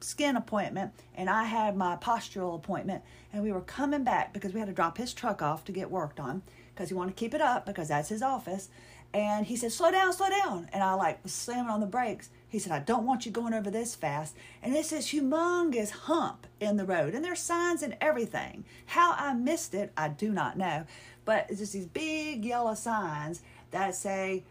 skin 0.00 0.36
appointment 0.36 0.92
and 1.16 1.28
I 1.28 1.44
had 1.44 1.76
my 1.76 1.96
postural 1.96 2.54
appointment 2.54 3.02
and 3.32 3.42
we 3.42 3.52
were 3.52 3.60
coming 3.60 4.04
back 4.04 4.32
because 4.32 4.52
we 4.52 4.60
had 4.60 4.66
to 4.66 4.72
drop 4.72 4.96
his 4.96 5.12
truck 5.12 5.42
off 5.42 5.64
to 5.64 5.72
get 5.72 5.90
worked 5.90 6.20
on 6.20 6.42
because 6.72 6.88
he 6.88 6.94
wanted 6.94 7.16
to 7.16 7.20
keep 7.20 7.34
it 7.34 7.40
up 7.40 7.66
because 7.66 7.88
that's 7.88 8.08
his 8.08 8.22
office. 8.22 8.68
And 9.14 9.46
he 9.46 9.56
said, 9.56 9.72
slow 9.72 9.90
down, 9.90 10.12
slow 10.12 10.28
down. 10.28 10.68
And 10.72 10.82
I 10.82 10.92
like 10.94 11.22
was 11.22 11.32
slamming 11.32 11.70
on 11.70 11.80
the 11.80 11.86
brakes. 11.86 12.28
He 12.48 12.58
said, 12.58 12.72
I 12.72 12.78
don't 12.78 13.06
want 13.06 13.26
you 13.26 13.32
going 13.32 13.54
over 13.54 13.70
this 13.70 13.94
fast. 13.94 14.34
And 14.62 14.74
it's 14.74 14.90
this 14.90 15.12
humongous 15.12 15.90
hump 15.90 16.46
in 16.60 16.76
the 16.76 16.84
road. 16.84 17.14
And 17.14 17.24
there's 17.24 17.40
signs 17.40 17.82
and 17.82 17.96
everything. 18.00 18.64
How 18.86 19.14
I 19.16 19.34
missed 19.34 19.74
it, 19.74 19.92
I 19.96 20.08
do 20.08 20.30
not 20.30 20.58
know. 20.58 20.84
But 21.24 21.46
it's 21.48 21.58
just 21.58 21.72
these 21.72 21.86
big 21.86 22.44
yellow 22.44 22.74
signs 22.74 23.42
that 23.70 23.94
say 23.94 24.44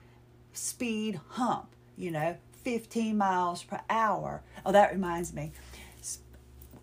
speed 0.53 1.19
hump, 1.29 1.67
you 1.95 2.11
know, 2.11 2.37
15 2.63 3.17
miles 3.17 3.63
per 3.63 3.79
hour. 3.89 4.41
Oh, 4.65 4.71
that 4.71 4.91
reminds 4.91 5.33
me. 5.33 5.51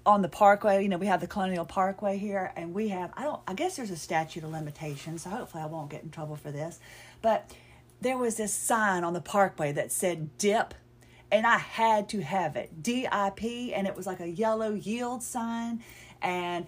On 0.07 0.21
the 0.21 0.29
parkway, 0.29 0.83
you 0.83 0.89
know, 0.89 0.99
we 0.99 1.07
have 1.07 1.21
the 1.21 1.27
Colonial 1.27 1.65
Parkway 1.65 2.19
here, 2.19 2.53
and 2.57 2.75
we 2.75 2.89
have, 2.89 3.11
I 3.17 3.23
don't, 3.23 3.41
I 3.49 3.55
guess 3.55 3.77
there's 3.77 3.91
a 3.91 3.97
statute 3.97 4.45
of 4.45 4.51
limitations, 4.51 5.23
so 5.23 5.31
hopefully 5.31 5.63
I 5.63 5.67
won't 5.67 5.89
get 5.91 6.03
in 6.03 6.11
trouble 6.11 6.37
for 6.37 6.51
this. 6.51 6.79
But 7.23 7.51
there 8.05 8.19
was 8.19 8.37
this 8.37 8.53
sign 8.53 9.03
on 9.03 9.15
the 9.15 9.21
parkway 9.21 9.73
that 9.73 9.91
said 9.91 10.37
dip, 10.37 10.75
and 11.33 11.47
I 11.47 11.57
had 11.57 12.09
to 12.11 12.23
have 12.23 12.55
it 12.55 12.83
DIP, 12.83 13.43
and 13.75 13.87
it 13.87 13.97
was 13.97 14.07
like 14.07 14.21
a 14.21 14.29
yellow 14.29 14.75
yield 14.75 15.23
sign. 15.23 15.83
And 16.21 16.67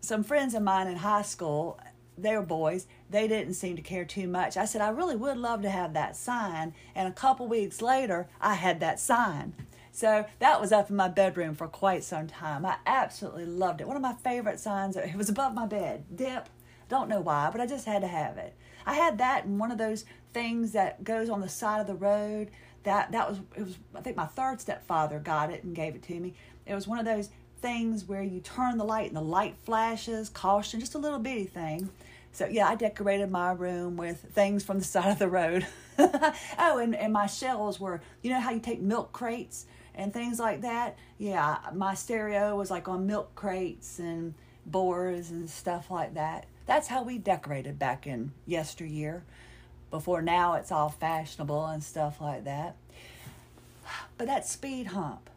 some 0.00 0.24
friends 0.24 0.54
of 0.54 0.62
mine 0.62 0.88
in 0.88 0.96
high 0.96 1.22
school, 1.22 1.78
they 2.18 2.36
were 2.36 2.42
boys, 2.42 2.88
they 3.08 3.28
didn't 3.28 3.54
seem 3.54 3.76
to 3.76 3.82
care 3.82 4.04
too 4.04 4.26
much. 4.26 4.56
I 4.56 4.64
said, 4.64 4.80
I 4.80 4.88
really 4.88 5.14
would 5.14 5.36
love 5.36 5.62
to 5.62 5.70
have 5.70 5.94
that 5.94 6.16
sign. 6.16 6.74
And 6.94 7.06
a 7.06 7.12
couple 7.12 7.46
weeks 7.46 7.80
later, 7.80 8.28
I 8.40 8.54
had 8.54 8.80
that 8.80 8.98
sign. 8.98 9.54
So 9.92 10.26
that 10.40 10.60
was 10.60 10.72
up 10.72 10.90
in 10.90 10.96
my 10.96 11.08
bedroom 11.08 11.54
for 11.54 11.68
quite 11.68 12.02
some 12.02 12.26
time. 12.26 12.66
I 12.66 12.78
absolutely 12.84 13.46
loved 13.46 13.80
it. 13.80 13.86
One 13.86 13.96
of 13.96 14.02
my 14.02 14.14
favorite 14.14 14.58
signs, 14.58 14.96
it 14.96 15.14
was 15.14 15.28
above 15.28 15.54
my 15.54 15.66
bed. 15.66 16.04
Dip. 16.14 16.48
Don't 16.88 17.08
know 17.08 17.20
why, 17.20 17.50
but 17.50 17.60
I 17.60 17.66
just 17.66 17.86
had 17.86 18.02
to 18.02 18.08
have 18.08 18.38
it. 18.38 18.54
I 18.86 18.94
had 18.94 19.18
that 19.18 19.44
and 19.44 19.58
one 19.58 19.70
of 19.70 19.78
those 19.78 20.04
things 20.32 20.72
that 20.72 21.04
goes 21.04 21.28
on 21.28 21.40
the 21.40 21.48
side 21.48 21.80
of 21.80 21.86
the 21.86 21.94
road. 21.94 22.50
That 22.84 23.12
that 23.12 23.28
was 23.28 23.40
it 23.56 23.62
was 23.62 23.76
I 23.94 24.00
think 24.00 24.16
my 24.16 24.26
third 24.26 24.60
stepfather 24.60 25.18
got 25.18 25.50
it 25.50 25.64
and 25.64 25.74
gave 25.74 25.94
it 25.94 26.02
to 26.04 26.18
me. 26.18 26.34
It 26.66 26.74
was 26.74 26.86
one 26.86 26.98
of 26.98 27.04
those 27.04 27.30
things 27.60 28.06
where 28.06 28.22
you 28.22 28.40
turn 28.40 28.78
the 28.78 28.84
light 28.84 29.08
and 29.08 29.16
the 29.16 29.20
light 29.20 29.56
flashes, 29.64 30.28
caution, 30.28 30.80
just 30.80 30.94
a 30.94 30.98
little 30.98 31.18
bitty 31.18 31.44
thing. 31.44 31.90
So 32.32 32.46
yeah, 32.46 32.68
I 32.68 32.76
decorated 32.76 33.30
my 33.30 33.52
room 33.52 33.96
with 33.96 34.20
things 34.32 34.64
from 34.64 34.78
the 34.78 34.84
side 34.94 35.10
of 35.10 35.18
the 35.18 35.28
road. 35.28 35.66
oh, 35.98 36.78
and, 36.78 36.94
and 36.94 37.12
my 37.12 37.26
shelves 37.26 37.80
were, 37.80 38.00
you 38.22 38.30
know 38.30 38.40
how 38.40 38.50
you 38.50 38.60
take 38.60 38.80
milk 38.80 39.12
crates 39.12 39.66
and 39.94 40.12
things 40.12 40.38
like 40.38 40.60
that? 40.62 40.96
Yeah, 41.18 41.58
my 41.74 41.94
stereo 41.94 42.56
was 42.56 42.70
like 42.70 42.86
on 42.88 43.06
milk 43.06 43.34
crates 43.34 43.98
and 43.98 44.34
boards 44.64 45.30
and 45.30 45.50
stuff 45.50 45.90
like 45.90 46.14
that. 46.14 46.46
That's 46.68 46.88
how 46.88 47.02
we 47.02 47.16
decorated 47.16 47.78
back 47.78 48.06
in 48.06 48.32
yesteryear. 48.44 49.24
Before 49.90 50.20
now, 50.20 50.52
it's 50.52 50.70
all 50.70 50.90
fashionable 50.90 51.64
and 51.64 51.82
stuff 51.82 52.20
like 52.20 52.44
that. 52.44 52.76
But 54.18 54.26
that 54.26 54.46
speed 54.46 54.88
hump, 54.88 55.30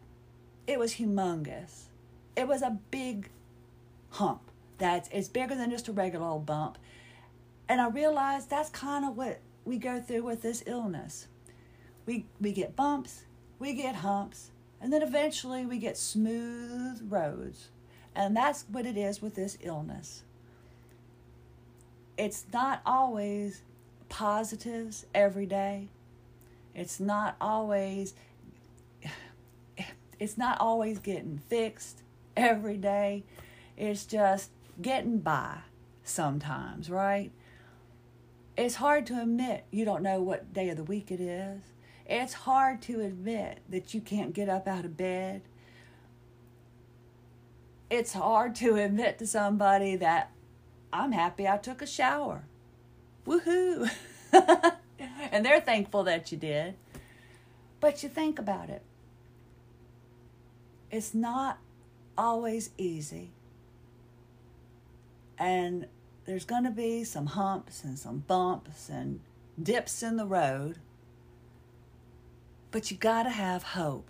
it 0.68 0.78
was 0.78 0.96
humongous. 0.96 1.84
It 2.36 2.50
was 2.50 2.62
a 2.62 2.78
big 2.92 3.30
hump 4.10 4.42
that's 4.78 5.08
it's 5.14 5.30
bigger 5.30 5.56
than 5.56 5.72
just 5.72 5.88
a 5.88 5.94
regular 5.94 6.26
old 6.26 6.46
bump. 6.46 6.78
And 7.70 7.80
I 7.80 7.88
realized 7.88 8.50
that's 8.50 8.70
kind 8.70 9.06
of 9.06 9.16
what 9.16 9.40
we 9.64 9.78
go 9.78 10.02
through 10.02 10.24
with 10.24 10.42
this 10.42 10.64
illness. 10.66 11.28
We 12.06 12.26
we 12.42 12.52
get 12.52 12.76
bumps, 12.76 13.24
we 13.58 13.74
get 13.74 13.96
humps, 13.96 14.52
and 14.82 14.92
then 14.92 15.02
eventually 15.02 15.66
we 15.66 15.78
get 15.78 15.98
smooth 15.98 17.10
roads. 17.10 17.70
And 18.14 18.36
that's 18.36 18.66
what 18.70 18.86
it 18.86 18.98
is 18.98 19.22
with 19.22 19.36
this 19.36 19.58
illness. 19.62 20.24
It's 22.18 22.46
not 22.54 22.82
always 22.86 23.62
positives 24.10 25.06
every 25.14 25.46
day. 25.46 25.88
It's 26.76 27.00
not 27.00 27.36
always 27.42 28.14
it's 30.20 30.38
not 30.38 30.60
always 30.60 31.00
getting 31.00 31.42
fixed 31.50 32.04
every 32.36 32.78
day. 32.78 33.24
It's 33.78 34.06
just 34.06 34.52
getting 34.82 35.20
by 35.20 35.60
sometimes, 36.04 36.90
right? 36.90 37.32
It's 38.58 38.76
hard 38.76 39.06
to 39.08 39.22
admit 39.22 39.66
you 39.72 39.86
don't 39.86 40.04
know 40.04 40.22
what 40.22 40.54
day 40.54 40.70
of 40.70 40.78
the 40.78 40.84
week 40.84 41.10
it 41.12 41.20
is. 41.20 41.62
It's 42.06 42.34
hard 42.34 42.82
to 42.84 43.00
admit 43.00 43.60
that 43.70 43.94
you 43.94 44.02
can't 44.02 44.34
get 44.34 44.50
up 44.50 44.68
out 44.68 44.86
of 44.86 44.98
bed. 44.98 45.42
It's 47.90 48.14
hard 48.14 48.56
to 48.56 48.76
admit 48.76 49.18
to 49.20 49.28
somebody 49.28 49.96
that 49.96 50.32
I'm 50.94 51.12
happy 51.12 51.48
I 51.48 51.58
took 51.58 51.82
a 51.82 51.88
shower. 51.88 52.44
Woohoo! 53.26 53.90
and 55.32 55.46
they're 55.46 55.62
thankful 55.62 56.04
that 56.04 56.32
you 56.32 56.38
did. 56.38 56.76
But 57.80 58.04
you 58.04 58.10
think 58.10 58.40
about 58.40 58.70
it. 58.70 58.84
It's 60.90 61.14
not 61.14 61.60
always 62.18 62.72
easy. 62.78 63.32
And 65.38 65.88
there's 66.26 66.46
going 66.46 66.66
to 66.66 66.72
be 66.72 67.04
some 67.04 67.28
humps 67.28 67.84
and 67.84 67.98
some 67.98 68.20
bumps 68.20 68.90
and 68.90 69.22
dips 69.62 70.04
in 70.04 70.18
the 70.18 70.26
road. 70.26 70.78
But 72.70 72.92
you 72.92 72.98
got 72.98 73.24
to 73.24 73.32
have 73.32 73.64
hope. 73.64 74.10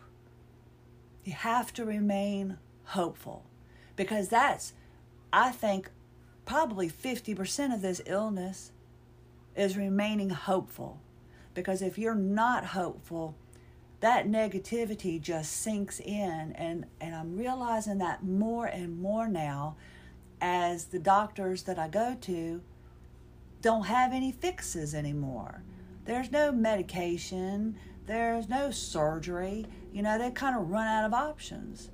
You 1.23 1.33
have 1.33 1.73
to 1.73 1.85
remain 1.85 2.57
hopeful 2.85 3.45
because 3.95 4.29
that's, 4.29 4.73
I 5.31 5.51
think, 5.51 5.89
probably 6.45 6.89
50% 6.89 7.74
of 7.74 7.81
this 7.81 8.01
illness 8.05 8.71
is 9.55 9.77
remaining 9.77 10.29
hopeful. 10.29 11.00
Because 11.53 11.81
if 11.81 11.98
you're 11.98 12.15
not 12.15 12.67
hopeful, 12.67 13.36
that 14.00 14.27
negativity 14.27 15.21
just 15.21 15.51
sinks 15.51 16.00
in. 16.00 16.53
And, 16.57 16.86
and 17.00 17.15
I'm 17.15 17.38
realizing 17.38 17.98
that 18.00 18.24
more 18.24 18.65
and 18.65 19.00
more 19.01 19.27
now 19.27 19.75
as 20.39 20.86
the 20.86 21.00
doctors 21.00 21.63
that 21.63 21.77
I 21.77 21.88
go 21.88 22.17
to 22.21 22.62
don't 23.62 23.86
have 23.86 24.12
any 24.12 24.31
fixes 24.31 24.95
anymore. 24.95 25.63
There's 26.05 26.31
no 26.31 26.51
medication, 26.51 27.77
there's 28.07 28.50
no 28.50 28.71
surgery. 28.71 29.67
You 29.93 30.01
know, 30.01 30.17
they 30.17 30.31
kind 30.31 30.57
of 30.57 30.69
run 30.69 30.88
out 30.88 31.05
of 31.05 31.13
options. 31.13 31.91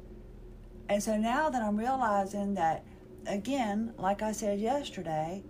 And 0.88 1.04
so 1.04 1.18
now 1.18 1.50
that 1.50 1.62
I'm 1.62 1.76
realizing 1.76 2.54
that, 2.54 2.86
again, 3.28 3.94
like 3.98 4.22
I 4.22 4.32
said 4.32 4.60
yesterday, 4.60 5.44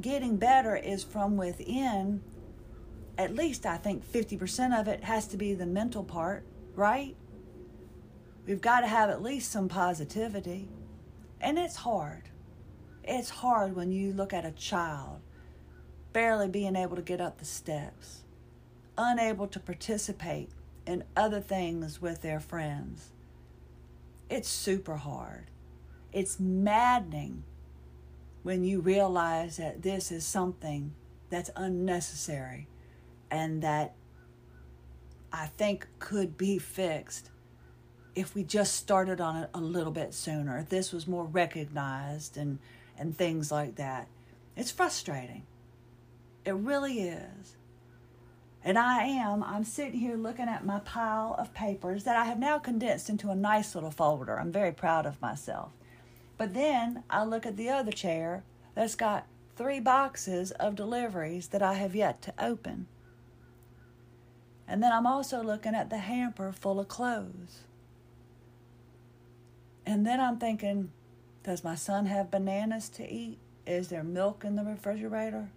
getting 0.00 0.36
better 0.36 0.76
is 0.76 1.02
from 1.04 1.36
within, 1.36 2.22
at 3.16 3.34
least 3.34 3.66
I 3.66 3.76
think 3.76 4.04
50% 4.04 4.78
of 4.78 4.88
it 4.88 5.04
has 5.04 5.26
to 5.28 5.36
be 5.36 5.54
the 5.54 5.66
mental 5.66 6.04
part, 6.04 6.44
right? 6.74 7.16
We've 8.46 8.60
got 8.60 8.80
to 8.80 8.86
have 8.86 9.10
at 9.10 9.22
least 9.22 9.50
some 9.50 9.68
positivity. 9.68 10.68
And 11.40 11.58
it's 11.58 11.76
hard. 11.76 12.30
It's 13.04 13.30
hard 13.30 13.76
when 13.76 13.92
you 13.92 14.12
look 14.12 14.32
at 14.32 14.44
a 14.44 14.52
child 14.52 15.20
barely 16.12 16.48
being 16.48 16.76
able 16.76 16.96
to 16.96 17.02
get 17.02 17.20
up 17.20 17.38
the 17.38 17.44
steps 17.44 18.24
unable 18.98 19.46
to 19.48 19.60
participate 19.60 20.50
in 20.86 21.04
other 21.16 21.40
things 21.40 22.00
with 22.00 22.22
their 22.22 22.40
friends. 22.40 23.12
It's 24.30 24.48
super 24.48 24.96
hard. 24.96 25.50
It's 26.16 26.40
maddening 26.40 27.44
when 28.42 28.64
you 28.64 28.80
realize 28.80 29.58
that 29.58 29.82
this 29.82 30.10
is 30.10 30.24
something 30.24 30.94
that's 31.28 31.50
unnecessary 31.54 32.68
and 33.30 33.60
that 33.60 33.92
I 35.30 35.48
think 35.58 35.86
could 35.98 36.38
be 36.38 36.56
fixed 36.56 37.28
if 38.14 38.34
we 38.34 38.44
just 38.44 38.76
started 38.76 39.20
on 39.20 39.36
it 39.36 39.50
a 39.52 39.60
little 39.60 39.92
bit 39.92 40.14
sooner, 40.14 40.56
if 40.56 40.70
this 40.70 40.90
was 40.90 41.06
more 41.06 41.26
recognized 41.26 42.38
and, 42.38 42.60
and 42.98 43.14
things 43.14 43.52
like 43.52 43.74
that. 43.74 44.08
It's 44.56 44.70
frustrating. 44.70 45.42
It 46.46 46.54
really 46.54 47.00
is. 47.00 47.56
And 48.64 48.78
I 48.78 49.02
am, 49.02 49.44
I'm 49.44 49.64
sitting 49.64 50.00
here 50.00 50.16
looking 50.16 50.48
at 50.48 50.64
my 50.64 50.78
pile 50.78 51.36
of 51.38 51.52
papers 51.52 52.04
that 52.04 52.16
I 52.16 52.24
have 52.24 52.38
now 52.38 52.58
condensed 52.58 53.10
into 53.10 53.28
a 53.28 53.34
nice 53.34 53.74
little 53.74 53.90
folder. 53.90 54.40
I'm 54.40 54.50
very 54.50 54.72
proud 54.72 55.04
of 55.04 55.20
myself. 55.20 55.72
But 56.38 56.54
then 56.54 57.04
I 57.08 57.24
look 57.24 57.46
at 57.46 57.56
the 57.56 57.70
other 57.70 57.92
chair 57.92 58.42
that's 58.74 58.94
got 58.94 59.26
three 59.56 59.80
boxes 59.80 60.50
of 60.52 60.74
deliveries 60.74 61.48
that 61.48 61.62
I 61.62 61.74
have 61.74 61.94
yet 61.94 62.20
to 62.22 62.34
open. 62.38 62.86
And 64.68 64.82
then 64.82 64.92
I'm 64.92 65.06
also 65.06 65.42
looking 65.42 65.74
at 65.74 65.90
the 65.90 65.98
hamper 65.98 66.52
full 66.52 66.80
of 66.80 66.88
clothes. 66.88 67.60
And 69.86 70.06
then 70.06 70.20
I'm 70.20 70.38
thinking, 70.38 70.90
does 71.44 71.62
my 71.62 71.76
son 71.76 72.06
have 72.06 72.30
bananas 72.30 72.88
to 72.90 73.10
eat? 73.10 73.38
Is 73.66 73.88
there 73.88 74.02
milk 74.02 74.44
in 74.44 74.56
the 74.56 74.64
refrigerator? 74.64 75.48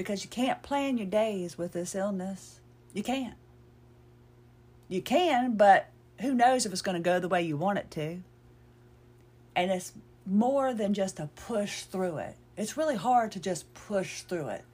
because 0.00 0.24
you 0.24 0.30
can't 0.30 0.62
plan 0.62 0.96
your 0.96 1.06
days 1.06 1.58
with 1.58 1.72
this 1.72 1.94
illness. 1.94 2.60
You 2.94 3.02
can't. 3.02 3.34
You 4.88 5.02
can, 5.02 5.56
but 5.56 5.90
who 6.22 6.32
knows 6.32 6.64
if 6.64 6.72
it's 6.72 6.80
going 6.80 6.94
to 6.94 7.02
go 7.02 7.20
the 7.20 7.28
way 7.28 7.42
you 7.42 7.58
want 7.58 7.76
it 7.76 7.90
to. 7.90 8.22
And 9.60 9.70
it's 9.70 9.92
more 10.24 10.72
than 10.72 10.94
just 10.94 11.20
a 11.20 11.28
push 11.36 11.82
through 11.82 12.16
it. 12.16 12.36
It's 12.56 12.78
really 12.78 12.96
hard 12.96 13.30
to 13.32 13.40
just 13.40 13.72
push 13.74 14.22
through 14.22 14.48
it 14.48 14.64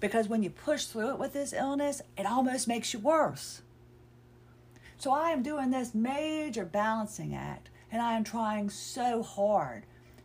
because 0.00 0.28
when 0.28 0.42
you 0.42 0.50
push 0.50 0.84
through 0.84 1.12
it 1.12 1.18
with 1.18 1.32
this 1.32 1.54
illness, 1.54 2.02
it 2.18 2.26
almost 2.26 2.68
makes 2.68 2.92
you 2.92 3.00
worse. 3.00 3.62
So 4.98 5.12
I 5.12 5.30
am 5.30 5.42
doing 5.42 5.70
this 5.70 5.94
major 5.94 6.66
balancing 6.66 7.34
act 7.34 7.70
and 7.90 8.02
I 8.02 8.12
am 8.18 8.22
trying 8.22 8.68
so 8.68 9.22
hard 9.22 9.84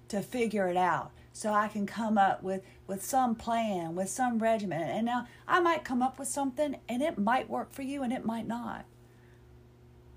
to 0.10 0.22
figure 0.22 0.68
it 0.68 0.76
out 0.76 1.12
so 1.32 1.54
I 1.54 1.70
can 1.70 1.86
come 1.86 2.18
up 2.18 2.44
with, 2.44 2.62
with 2.88 3.06
some 3.06 3.36
plan, 3.36 3.96
with 3.96 4.10
some 4.10 4.40
regimen. 4.40 4.82
And 4.82 5.06
now 5.06 5.28
I 5.48 5.62
might 5.62 5.86
come 5.86 6.02
up 6.02 6.20
with 6.20 6.28
something 6.28 6.76
and 6.90 7.02
it 7.02 7.18
might 7.18 7.50
work 7.50 7.72
for 7.72 7.84
you 7.84 8.04
and 8.04 8.12
it 8.12 8.26
might 8.26 8.48
not. 8.48 8.84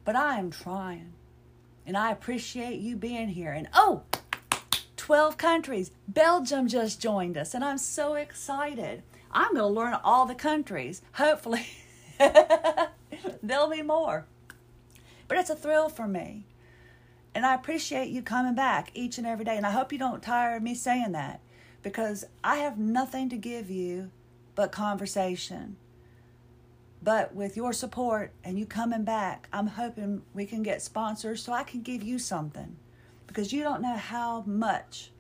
But 0.04 0.16
I 0.16 0.40
am 0.40 0.50
trying. 0.50 1.12
And 1.86 1.96
I 1.96 2.12
appreciate 2.12 2.80
you 2.80 2.96
being 2.96 3.28
here. 3.28 3.52
And 3.52 3.68
oh, 3.74 4.02
12 4.96 5.36
countries. 5.36 5.90
Belgium 6.06 6.68
just 6.68 7.00
joined 7.00 7.36
us, 7.36 7.54
and 7.54 7.64
I'm 7.64 7.78
so 7.78 8.14
excited. 8.14 9.02
I'm 9.32 9.54
going 9.54 9.74
to 9.74 9.80
learn 9.80 9.94
all 10.04 10.26
the 10.26 10.34
countries. 10.34 11.02
Hopefully, 11.14 11.66
there'll 13.42 13.68
be 13.68 13.82
more. 13.82 14.26
But 15.26 15.38
it's 15.38 15.50
a 15.50 15.56
thrill 15.56 15.88
for 15.88 16.06
me. 16.06 16.44
And 17.34 17.44
I 17.44 17.54
appreciate 17.54 18.10
you 18.10 18.22
coming 18.22 18.54
back 18.54 18.90
each 18.94 19.18
and 19.18 19.26
every 19.26 19.44
day. 19.44 19.56
And 19.56 19.66
I 19.66 19.70
hope 19.70 19.92
you 19.92 19.98
don't 19.98 20.22
tire 20.22 20.56
of 20.56 20.62
me 20.62 20.74
saying 20.74 21.12
that 21.12 21.40
because 21.82 22.24
I 22.44 22.56
have 22.56 22.78
nothing 22.78 23.28
to 23.30 23.36
give 23.36 23.70
you 23.70 24.10
but 24.54 24.70
conversation. 24.70 25.76
But 27.04 27.34
with 27.34 27.56
your 27.56 27.72
support 27.72 28.32
and 28.44 28.58
you 28.58 28.64
coming 28.64 29.02
back, 29.04 29.48
I'm 29.52 29.66
hoping 29.66 30.22
we 30.34 30.46
can 30.46 30.62
get 30.62 30.82
sponsors 30.82 31.42
so 31.42 31.52
I 31.52 31.64
can 31.64 31.82
give 31.82 32.02
you 32.02 32.18
something 32.18 32.76
because 33.26 33.52
you 33.52 33.62
don't 33.62 33.82
know 33.82 33.96
how 33.96 34.42
much 34.46 35.10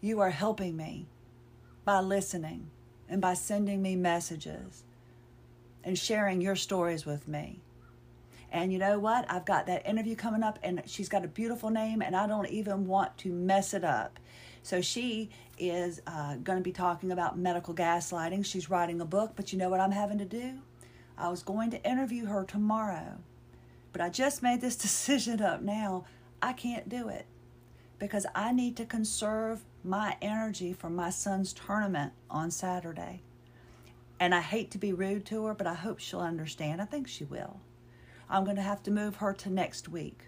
you 0.00 0.20
are 0.20 0.30
helping 0.30 0.76
me 0.76 1.06
by 1.84 2.00
listening 2.00 2.70
and 3.08 3.22
by 3.22 3.34
sending 3.34 3.80
me 3.80 3.96
messages 3.96 4.84
and 5.82 5.98
sharing 5.98 6.42
your 6.42 6.56
stories 6.56 7.06
with 7.06 7.26
me. 7.26 7.60
And 8.50 8.72
you 8.72 8.78
know 8.78 8.98
what? 8.98 9.30
I've 9.30 9.44
got 9.44 9.66
that 9.66 9.86
interview 9.86 10.16
coming 10.16 10.42
up, 10.42 10.58
and 10.62 10.82
she's 10.86 11.08
got 11.08 11.24
a 11.24 11.28
beautiful 11.28 11.70
name, 11.70 12.00
and 12.00 12.16
I 12.16 12.26
don't 12.26 12.48
even 12.48 12.86
want 12.86 13.16
to 13.18 13.32
mess 13.32 13.74
it 13.74 13.84
up. 13.84 14.18
So 14.62 14.80
she 14.80 15.30
is 15.58 16.00
uh, 16.06 16.36
going 16.36 16.58
to 16.58 16.62
be 16.62 16.72
talking 16.72 17.12
about 17.12 17.38
medical 17.38 17.74
gaslighting. 17.74 18.44
She's 18.44 18.70
writing 18.70 19.00
a 19.00 19.04
book, 19.04 19.32
but 19.36 19.52
you 19.52 19.58
know 19.58 19.68
what 19.68 19.80
I'm 19.80 19.90
having 19.90 20.18
to 20.18 20.24
do? 20.24 20.60
I 21.18 21.28
was 21.28 21.42
going 21.42 21.70
to 21.72 21.82
interview 21.84 22.26
her 22.26 22.44
tomorrow, 22.44 23.18
but 23.92 24.00
I 24.00 24.08
just 24.08 24.42
made 24.42 24.60
this 24.60 24.76
decision 24.86 25.42
up 25.42 25.62
now. 25.62 26.04
I 26.40 26.52
can't 26.52 26.88
do 26.88 27.08
it 27.08 27.26
because 27.98 28.26
I 28.34 28.52
need 28.52 28.76
to 28.76 28.84
conserve 28.84 29.64
my 29.82 30.16
energy 30.22 30.72
for 30.72 30.88
my 30.88 31.10
son's 31.10 31.52
tournament 31.52 32.12
on 32.30 32.50
Saturday. 32.50 33.22
And 34.20 34.34
I 34.34 34.40
hate 34.40 34.70
to 34.72 34.78
be 34.78 34.92
rude 34.92 35.24
to 35.26 35.46
her, 35.46 35.54
but 35.54 35.66
I 35.66 35.74
hope 35.74 35.98
she'll 35.98 36.20
understand. 36.20 36.80
I 36.80 36.84
think 36.84 37.08
she 37.08 37.24
will. 37.24 37.60
I'm 38.30 38.44
going 38.44 38.56
to 38.56 38.62
have 38.62 38.82
to 38.84 38.90
move 38.90 39.16
her 39.16 39.32
to 39.32 39.50
next 39.50 39.88
week 39.88 40.22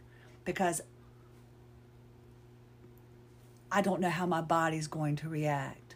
because 0.44 0.80
I 3.70 3.82
don't 3.82 4.00
know 4.00 4.10
how 4.10 4.26
my 4.26 4.40
body's 4.40 4.88
going 4.88 5.16
to 5.16 5.28
react. 5.28 5.89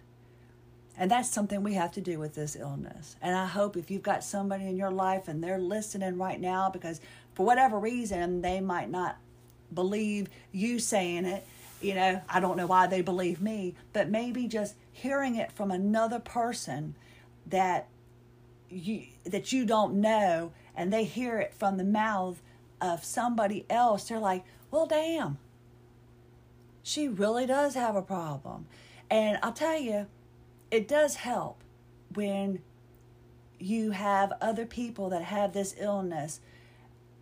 And 0.97 1.11
that's 1.11 1.29
something 1.29 1.63
we 1.63 1.75
have 1.75 1.93
to 1.93 2.01
do 2.01 2.19
with 2.19 2.35
this 2.35 2.55
illness. 2.55 3.17
And 3.21 3.37
I 3.37 3.47
hope 3.47 3.77
if 3.77 3.91
you've 3.91 4.03
got 4.03 4.23
somebody 4.23 4.67
in 4.67 4.77
your 4.77 4.93
life 4.93 5.27
and 5.27 5.43
they're 5.43 5.59
listening 5.59 6.19
right 6.19 6.41
now 6.41 6.71
because 6.71 7.01
for 7.35 7.45
whatever 7.45 7.79
reason 7.79 8.43
they 8.43 8.61
might 8.61 8.91
not 8.91 9.17
believe 9.73 10.29
you 10.53 10.79
saying 10.79 11.25
it, 11.25 11.45
you 11.81 11.95
know, 11.95 12.23
I 12.29 12.41
don't 12.41 12.57
know 12.57 12.67
why 12.67 12.87
they 12.87 13.03
believe 13.03 13.41
me, 13.41 13.75
but 13.93 14.09
maybe 14.09 14.47
just 14.47 14.77
hearing 14.93 15.35
it 15.35 15.51
from 15.51 15.71
another 15.71 16.21
person 16.21 16.95
that 17.47 17.89
you 18.71 19.05
that 19.25 19.53
you 19.53 19.67
don't 19.67 20.01
know 20.01 20.53
and 20.75 20.93
they 20.93 21.05
hear 21.05 21.39
it 21.39 21.55
from 21.55 21.77
the 21.77 21.85
mouth 21.85 22.41
of 22.81 23.05
somebody 23.05 23.67
else, 23.69 24.09
they're 24.09 24.19
like, 24.19 24.45
"Well, 24.71 24.87
damn. 24.87 25.39
She 26.83 27.09
really 27.09 27.47
does 27.47 27.75
have 27.75 27.97
a 27.97 28.03
problem." 28.03 28.67
And 29.11 29.39
I'll 29.43 29.53
tell 29.53 29.79
you, 29.79 30.07
it 30.75 30.89
does 30.89 31.15
help 31.15 31.63
when 32.15 32.59
you 33.61 33.93
have 33.93 34.33
other 34.41 34.67
people 34.67 35.09
that 35.11 35.23
have 35.23 35.53
this 35.53 35.73
illness 35.79 36.41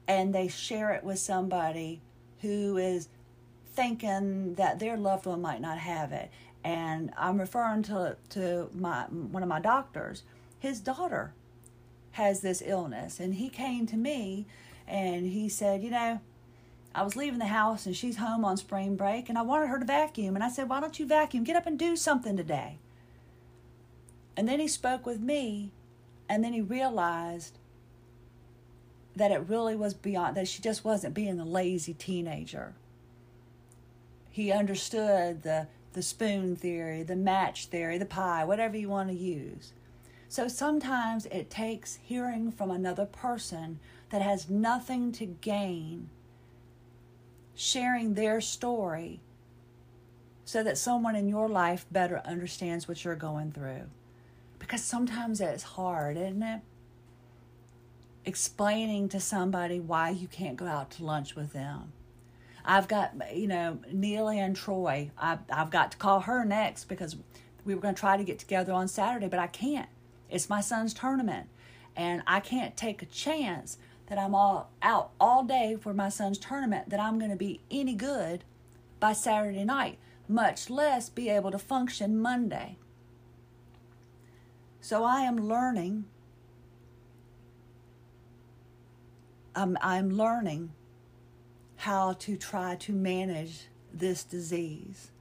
and 0.09 0.35
they 0.35 0.49
share 0.49 0.93
it 0.93 1.05
with 1.05 1.19
somebody 1.19 2.01
who 2.41 2.79
is 2.79 3.09
thinking 3.75 4.55
that 4.55 4.79
their 4.79 4.97
loved 4.97 5.27
one 5.27 5.43
might 5.43 5.61
not 5.61 5.77
have 5.77 6.13
it. 6.13 6.31
And 6.65 7.13
I'm 7.15 7.39
referring 7.39 7.83
to 7.85 8.17
to 8.31 8.71
my 8.73 9.03
one 9.03 9.43
of 9.43 9.51
my 9.51 9.61
doctors. 9.61 10.23
His 10.59 10.81
daughter 10.81 11.35
has 12.13 12.41
this 12.41 12.63
illness, 12.65 13.21
and 13.21 13.35
he 13.35 13.51
came 13.51 13.87
to 13.87 13.97
me 13.97 14.47
and 14.87 15.27
he 15.27 15.49
said, 15.51 15.83
you 15.83 15.91
know, 15.91 16.21
I 16.95 17.03
was 17.03 17.17
leaving 17.17 17.39
the 17.39 17.47
house 17.47 17.85
and 17.85 17.95
she's 17.95 18.17
home 18.17 18.47
on 18.47 18.57
spring 18.57 18.97
break, 18.97 19.29
and 19.29 19.37
I 19.37 19.43
wanted 19.43 19.67
her 19.69 19.79
to 19.79 19.85
vacuum. 19.85 20.37
And 20.37 20.43
I 20.43 20.49
said, 20.49 20.71
why 20.71 20.81
don't 20.81 20.99
you 20.99 21.07
vacuum? 21.07 21.45
Get 21.45 21.57
up 21.57 21.67
and 21.67 21.79
do 21.79 21.97
something 21.97 22.37
today. 22.37 22.79
And 24.37 24.49
then 24.49 24.61
he 24.61 24.69
spoke 24.69 25.05
with 25.05 25.21
me, 25.21 25.71
and 26.29 26.43
then 26.43 26.53
he 26.53 26.61
realized 26.61 27.59
that 29.15 29.31
it 29.31 29.49
really 29.49 29.77
was 29.77 29.93
beyond 29.93 30.37
that 30.37 30.49
she 30.49 30.63
just 30.63 30.85
wasn't 30.85 31.15
being 31.15 31.39
a 31.39 31.45
lazy 31.45 31.93
teenager. 31.93 32.75
He 34.31 34.51
understood 34.51 35.43
the 35.43 35.69
the 35.93 36.03
spoon 36.03 36.57
theory, 36.57 37.03
the 37.03 37.17
match 37.17 37.67
theory, 37.67 37.99
the 37.99 38.07
pie, 38.07 38.45
whatever 38.45 38.79
you 38.79 38.89
want 38.89 39.11
to 39.11 39.15
use. 39.15 39.73
So 40.29 40.49
sometimes 40.49 41.27
it 41.27 41.51
takes 41.51 41.97
hearing 41.97 42.51
from 42.51 42.71
another 42.71 43.05
person 43.05 43.79
that 44.09 44.23
has 44.23 44.49
nothing 44.49 45.13
to 45.13 45.27
gain, 45.27 46.09
sharing 47.55 48.15
their 48.15 48.41
story 48.41 49.21
so 50.47 50.63
that 50.63 50.79
someone 50.79 51.15
in 51.15 51.29
your 51.29 51.49
life 51.49 51.85
better 51.91 52.23
understands 52.25 52.89
what 52.89 53.05
you're 53.05 53.15
going 53.15 53.53
through 53.53 53.91
because 54.63 54.83
sometimes 54.83 55.41
it's 55.41 55.65
hard, 55.65 56.17
isn't 56.17 56.43
it? 56.43 56.61
Explaining 58.25 59.09
to 59.09 59.19
somebody 59.19 59.81
why 59.81 60.11
you 60.11 60.29
can't 60.29 60.57
go 60.57 60.67
out 60.67 60.93
to 60.93 61.05
lunch 61.05 61.35
with 61.35 61.53
them. 61.53 61.93
I've 62.65 62.87
got, 62.87 63.13
you 63.35 63.49
know, 63.49 63.81
Neil 63.93 64.29
and 64.29 64.55
Troy. 64.55 65.11
I, 65.19 65.39
I've 65.51 65.71
got 65.71 65.91
to 65.93 65.99
call 65.99 66.21
her 66.21 66.45
next 66.45 66.85
because 66.85 67.17
we 67.65 67.75
were 67.75 67.81
going 67.81 67.97
to 67.97 68.01
try 68.01 68.17
to 68.17 68.23
get 68.23 68.39
together 68.39 68.73
on 68.73 68.87
Saturday, 68.87 69.27
but 69.27 69.41
I 69.41 69.49
can't. 69.49 69.89
It's 70.31 70.49
my 70.49 70.61
son's 70.61 70.95
tournament, 70.95 71.49
and 71.97 72.23
I 72.25 72.39
can't 72.39 72.77
take 72.77 73.03
a 73.03 73.07
chance 73.07 73.79
that 74.07 74.17
I'm 74.17 74.35
all 74.35 74.71
out 74.81 75.11
all 75.21 75.43
day 75.43 75.77
for 75.79 75.93
my 75.93 76.09
son's 76.09 76.39
tournament 76.39 76.91
that 76.91 77.01
I'm 77.01 77.19
going 77.19 77.33
to 77.33 77.37
be 77.37 77.61
any 77.69 77.95
good 77.95 78.45
by 79.01 79.13
Saturday 79.13 79.65
night, 79.65 79.99
much 80.29 80.71
less 80.71 81.11
be 81.11 81.29
able 81.29 81.51
to 81.51 81.59
function 81.59 82.17
Monday. 82.23 82.77
So 84.83 85.05
I 85.05 85.21
am 85.21 85.37
learning. 85.49 86.07
I'm, 89.55 89.79
I'm 89.81 90.11
learning 90.11 90.73
how 91.77 92.15
to 92.15 92.37
try 92.37 92.75
to 92.77 92.93
manage 92.93 93.69
this 93.95 94.25
disease. 94.25 95.13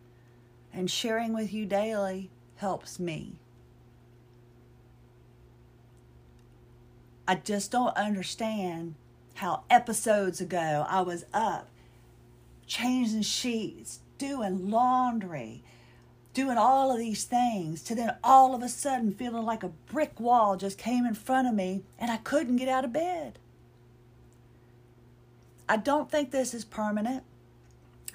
And 0.73 0.89
sharing 0.89 1.33
with 1.33 1.53
you 1.53 1.67
daily 1.67 2.31
helps 2.55 2.99
me. 2.99 3.35
I 7.27 7.35
just 7.35 7.71
don't 7.71 7.95
understand 7.95 8.95
how 9.35 9.63
episodes 9.69 10.41
ago 10.41 10.85
I 10.89 11.01
was 11.01 11.23
up 11.33 11.69
changing 12.65 13.21
sheets, 13.21 13.99
doing 14.17 14.71
laundry, 14.71 15.63
doing 16.33 16.57
all 16.57 16.91
of 16.91 16.97
these 16.97 17.25
things 17.25 17.81
to 17.83 17.95
then 17.95 18.15
all 18.23 18.55
of 18.55 18.63
a 18.63 18.69
sudden 18.69 19.11
feeling 19.13 19.43
like 19.43 19.63
a 19.63 19.69
brick 19.91 20.19
wall 20.19 20.55
just 20.55 20.77
came 20.77 21.05
in 21.05 21.13
front 21.13 21.47
of 21.47 21.53
me 21.53 21.81
and 21.99 22.09
I 22.09 22.17
couldn't 22.17 22.57
get 22.57 22.69
out 22.69 22.85
of 22.85 22.93
bed. 22.93 23.37
I 25.67 25.77
don't 25.77 26.09
think 26.09 26.31
this 26.31 26.53
is 26.53 26.65
permanent. 26.65 27.23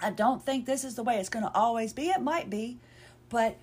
I 0.00 0.10
don't 0.10 0.44
think 0.44 0.66
this 0.66 0.84
is 0.84 0.94
the 0.94 1.02
way 1.02 1.16
it's 1.18 1.28
going 1.28 1.44
to 1.44 1.54
always 1.54 1.92
be. 1.92 2.08
It 2.08 2.20
might 2.20 2.50
be, 2.50 2.78
but 3.28 3.56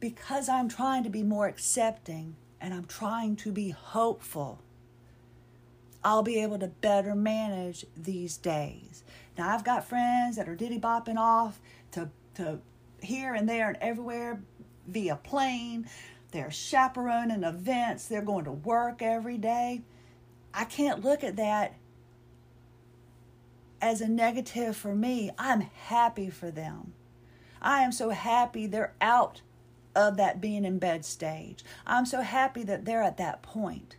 because 0.00 0.48
I'm 0.48 0.68
trying 0.68 1.04
to 1.04 1.10
be 1.10 1.22
more 1.22 1.46
accepting 1.46 2.36
and 2.60 2.72
I'm 2.72 2.86
trying 2.86 3.36
to 3.36 3.52
be 3.52 3.70
hopeful, 3.70 4.60
I'll 6.04 6.22
be 6.22 6.40
able 6.40 6.58
to 6.58 6.68
better 6.68 7.14
manage 7.14 7.86
these 7.96 8.36
days. 8.36 9.04
Now, 9.36 9.54
I've 9.54 9.64
got 9.64 9.88
friends 9.88 10.36
that 10.36 10.48
are 10.48 10.56
diddy 10.56 10.78
bopping 10.78 11.16
off 11.16 11.60
to, 11.92 12.08
to 12.34 12.58
here 13.02 13.34
and 13.34 13.48
there 13.48 13.68
and 13.68 13.78
everywhere 13.80 14.42
via 14.86 15.16
plane. 15.16 15.86
They're 16.30 16.50
chaperoning 16.50 17.44
events. 17.44 18.06
They're 18.06 18.22
going 18.22 18.44
to 18.44 18.52
work 18.52 19.02
every 19.02 19.38
day. 19.38 19.82
I 20.54 20.64
can't 20.64 21.04
look 21.04 21.22
at 21.22 21.36
that 21.36 21.74
as 23.80 24.00
a 24.00 24.08
negative 24.08 24.76
for 24.76 24.94
me. 24.94 25.30
I'm 25.38 25.62
happy 25.62 26.30
for 26.30 26.50
them. 26.50 26.92
I 27.60 27.82
am 27.82 27.92
so 27.92 28.10
happy 28.10 28.66
they're 28.66 28.94
out 29.00 29.42
of 29.94 30.16
that 30.16 30.40
being 30.40 30.64
in 30.64 30.78
bed 30.78 31.04
stage. 31.04 31.64
I'm 31.86 32.06
so 32.06 32.22
happy 32.22 32.62
that 32.64 32.84
they're 32.84 33.02
at 33.02 33.18
that 33.18 33.42
point. 33.42 33.96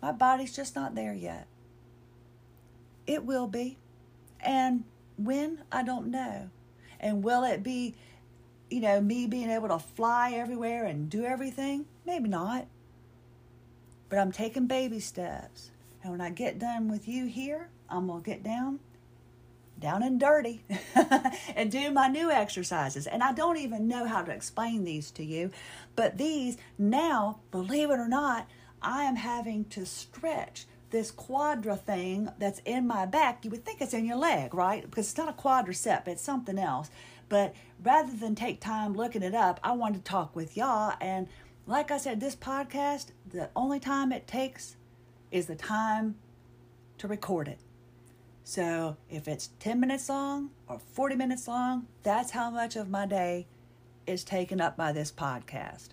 My 0.00 0.12
body's 0.12 0.54
just 0.54 0.74
not 0.74 0.94
there 0.94 1.12
yet. 1.12 1.46
It 3.06 3.24
will 3.24 3.46
be. 3.46 3.78
And 4.40 4.84
when, 5.18 5.62
I 5.70 5.82
don't 5.82 6.10
know. 6.10 6.50
And 6.98 7.22
will 7.22 7.44
it 7.44 7.62
be 7.62 7.96
you 8.70 8.80
know, 8.80 9.00
me 9.00 9.26
being 9.26 9.50
able 9.50 9.68
to 9.68 9.78
fly 9.78 10.32
everywhere 10.32 10.86
and 10.86 11.10
do 11.10 11.24
everything? 11.24 11.86
Maybe 12.06 12.28
not. 12.28 12.66
But 14.08 14.18
I'm 14.18 14.32
taking 14.32 14.66
baby 14.66 15.00
steps. 15.00 15.70
And 16.02 16.12
when 16.12 16.20
I 16.20 16.30
get 16.30 16.58
done 16.58 16.88
with 16.88 17.06
you 17.06 17.26
here, 17.26 17.68
I'm 17.88 18.06
going 18.06 18.22
to 18.22 18.30
get 18.30 18.42
down, 18.42 18.80
down 19.78 20.02
and 20.02 20.18
dirty, 20.18 20.64
and 21.54 21.70
do 21.70 21.90
my 21.90 22.08
new 22.08 22.30
exercises. 22.30 23.06
And 23.06 23.22
I 23.22 23.32
don't 23.32 23.58
even 23.58 23.88
know 23.88 24.06
how 24.06 24.22
to 24.22 24.32
explain 24.32 24.84
these 24.84 25.10
to 25.12 25.24
you. 25.24 25.50
But 25.96 26.16
these, 26.16 26.56
now, 26.78 27.40
believe 27.50 27.90
it 27.90 27.98
or 27.98 28.08
not, 28.08 28.48
I 28.80 29.04
am 29.04 29.16
having 29.16 29.66
to 29.66 29.84
stretch 29.84 30.66
this 30.90 31.10
quadra 31.10 31.76
thing 31.76 32.30
that's 32.38 32.60
in 32.64 32.86
my 32.86 33.06
back. 33.06 33.44
You 33.44 33.50
would 33.50 33.64
think 33.64 33.80
it's 33.80 33.94
in 33.94 34.04
your 34.04 34.16
leg, 34.16 34.54
right? 34.54 34.82
Because 34.82 35.08
it's 35.10 35.18
not 35.18 35.28
a 35.28 35.32
quadricep, 35.32 36.08
it's 36.08 36.22
something 36.22 36.58
else. 36.58 36.90
But 37.30 37.54
rather 37.82 38.14
than 38.14 38.34
take 38.34 38.60
time 38.60 38.92
looking 38.92 39.22
it 39.22 39.34
up, 39.34 39.58
I 39.64 39.72
wanted 39.72 40.04
to 40.04 40.10
talk 40.10 40.36
with 40.36 40.58
y'all. 40.58 40.94
And 41.00 41.28
like 41.66 41.90
I 41.90 41.96
said, 41.96 42.20
this 42.20 42.36
podcast, 42.36 43.12
the 43.26 43.48
only 43.56 43.80
time 43.80 44.12
it 44.12 44.26
takes 44.26 44.76
is 45.30 45.46
the 45.46 45.54
time 45.54 46.16
to 46.98 47.08
record 47.08 47.48
it. 47.48 47.60
So 48.42 48.96
if 49.08 49.28
it's 49.28 49.50
10 49.60 49.78
minutes 49.78 50.08
long 50.08 50.50
or 50.66 50.80
40 50.80 51.14
minutes 51.14 51.46
long, 51.46 51.86
that's 52.02 52.32
how 52.32 52.50
much 52.50 52.74
of 52.74 52.90
my 52.90 53.06
day 53.06 53.46
is 54.06 54.24
taken 54.24 54.60
up 54.60 54.76
by 54.76 54.92
this 54.92 55.12
podcast. 55.12 55.90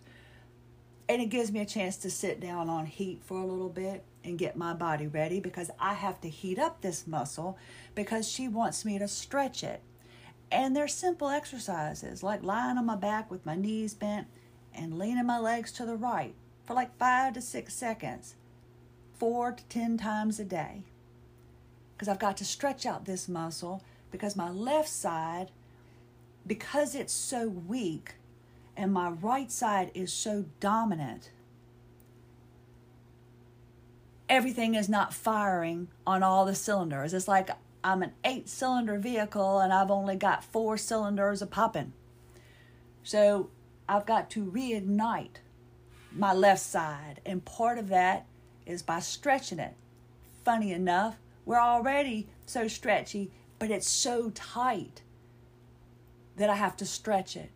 And 1.08 1.22
it 1.22 1.28
gives 1.28 1.52
me 1.52 1.60
a 1.60 1.66
chance 1.66 1.98
to 1.98 2.10
sit 2.10 2.40
down 2.40 2.68
on 2.68 2.88
heat 2.88 3.22
for 3.24 3.38
a 3.38 3.46
little 3.46 3.70
bit 3.70 4.04
and 4.24 4.40
get 4.40 4.58
my 4.58 4.74
body 4.74 5.06
ready 5.06 5.40
because 5.40 5.70
I 5.80 5.94
have 5.94 6.20
to 6.22 6.30
heat 6.30 6.58
up 6.58 6.82
this 6.82 7.06
muscle 7.06 7.60
because 7.94 8.28
she 8.28 8.48
wants 8.48 8.84
me 8.84 8.98
to 8.98 9.08
stretch 9.08 9.64
it. 9.64 9.82
And 10.52 10.76
they're 10.76 10.88
simple 10.88 11.30
exercises 11.30 12.24
like 12.24 12.44
lying 12.44 12.78
on 12.78 12.86
my 12.86 12.96
back 12.96 13.30
with 13.30 13.46
my 13.46 13.56
knees 13.56 13.94
bent 13.94 14.28
and 14.74 14.98
leaning 14.98 15.26
my 15.26 15.40
legs 15.40 15.72
to 15.74 15.86
the 15.86 15.96
right 15.96 16.36
for 16.66 16.74
like 16.74 16.98
five 16.98 17.34
to 17.34 17.42
six 17.42 17.74
seconds, 17.74 18.36
four 19.18 19.52
to 19.52 19.64
ten 19.66 19.98
times 19.98 20.40
a 20.40 20.46
day. 20.46 20.84
Because 21.94 22.08
I've 22.08 22.20
got 22.20 22.38
to 22.38 22.46
stretch 22.46 22.86
out 22.86 23.06
this 23.06 23.28
muscle 23.28 23.84
because 24.12 24.36
my 24.36 24.50
left 24.50 24.90
side, 24.90 25.52
because 26.46 26.96
it's 26.96 27.14
so 27.14 27.50
weak, 27.50 28.16
and 28.78 28.94
my 28.94 29.10
right 29.10 29.52
side 29.52 29.92
is 29.94 30.14
so 30.14 30.46
dominant, 30.60 31.32
everything 34.30 34.76
is 34.76 34.88
not 34.88 35.14
firing 35.14 35.88
on 36.06 36.22
all 36.24 36.46
the 36.46 36.56
cylinders. 36.56 37.14
It's 37.14 37.28
like 37.28 37.50
I'm 37.88 38.04
an 38.04 38.12
eight 38.26 38.50
cylinder 38.50 38.98
vehicle 38.98 39.60
and 39.60 39.72
I've 39.72 39.90
only 39.90 40.18
got 40.18 40.44
four 40.44 40.78
cylinders 40.78 41.42
a 41.42 41.48
popping. 41.48 41.94
So 43.02 43.50
I've 43.88 44.06
got 44.06 44.30
to 44.32 44.44
reignite 44.44 45.38
my 46.12 46.34
left 46.34 46.64
side, 46.64 47.22
and 47.26 47.46
part 47.46 47.78
of 47.78 47.88
that 47.88 48.26
is 48.66 48.84
by 48.84 49.00
stretching 49.00 49.60
it. 49.60 49.74
Funny 50.44 50.74
enough, 50.74 51.16
we're 51.46 51.62
already 51.62 52.28
so 52.46 52.68
stretchy, 52.68 53.32
but 53.58 53.72
it's 53.72 53.88
so 53.88 54.32
tight 54.32 55.02
that 56.36 56.50
I 56.50 56.56
have 56.56 56.76
to 56.78 56.86
stretch 56.86 57.38
it. 57.38 57.52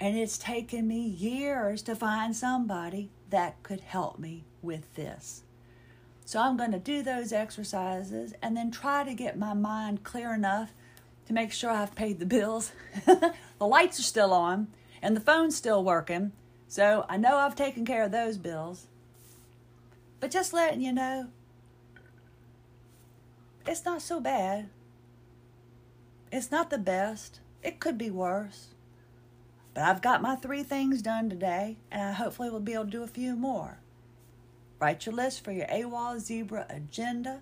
And 0.00 0.16
it's 0.16 0.38
taken 0.38 0.88
me 0.88 1.00
years 1.00 1.82
to 1.82 1.94
find 1.94 2.34
somebody 2.34 3.10
that 3.28 3.62
could 3.62 3.80
help 3.80 4.18
me 4.18 4.44
with 4.62 4.94
this. 4.94 5.43
So 6.24 6.40
I'm 6.40 6.56
going 6.56 6.72
to 6.72 6.78
do 6.78 7.02
those 7.02 7.32
exercises 7.32 8.32
and 8.42 8.56
then 8.56 8.70
try 8.70 9.04
to 9.04 9.14
get 9.14 9.38
my 9.38 9.52
mind 9.52 10.04
clear 10.04 10.32
enough 10.32 10.72
to 11.26 11.32
make 11.32 11.52
sure 11.52 11.70
I've 11.70 11.94
paid 11.94 12.18
the 12.18 12.26
bills. 12.26 12.72
the 13.06 13.34
lights 13.60 13.98
are 13.98 14.04
still 14.04 14.32
on 14.32 14.68
and 15.02 15.14
the 15.16 15.20
phone's 15.20 15.56
still 15.56 15.84
working. 15.84 16.32
So 16.66 17.04
I 17.08 17.18
know 17.18 17.36
I've 17.36 17.54
taken 17.54 17.84
care 17.84 18.02
of 18.02 18.10
those 18.10 18.38
bills. 18.38 18.86
But 20.18 20.30
just 20.30 20.54
letting 20.54 20.80
you 20.80 20.92
know, 20.92 21.28
it's 23.66 23.84
not 23.84 24.00
so 24.00 24.20
bad. 24.20 24.70
It's 26.32 26.50
not 26.50 26.70
the 26.70 26.78
best. 26.78 27.40
It 27.62 27.80
could 27.80 27.98
be 27.98 28.10
worse. 28.10 28.68
But 29.74 29.84
I've 29.84 30.02
got 30.02 30.22
my 30.22 30.36
three 30.36 30.62
things 30.62 31.02
done 31.02 31.28
today, 31.28 31.76
and 31.90 32.02
I 32.02 32.12
hopefully 32.12 32.48
will 32.48 32.60
be 32.60 32.74
able 32.74 32.84
to 32.86 32.90
do 32.90 33.02
a 33.02 33.08
few 33.08 33.36
more. 33.36 33.78
Write 34.84 35.06
your 35.06 35.14
list 35.14 35.42
for 35.42 35.50
your 35.50 35.66
AWOL 35.68 36.20
Zebra 36.20 36.66
agenda. 36.68 37.40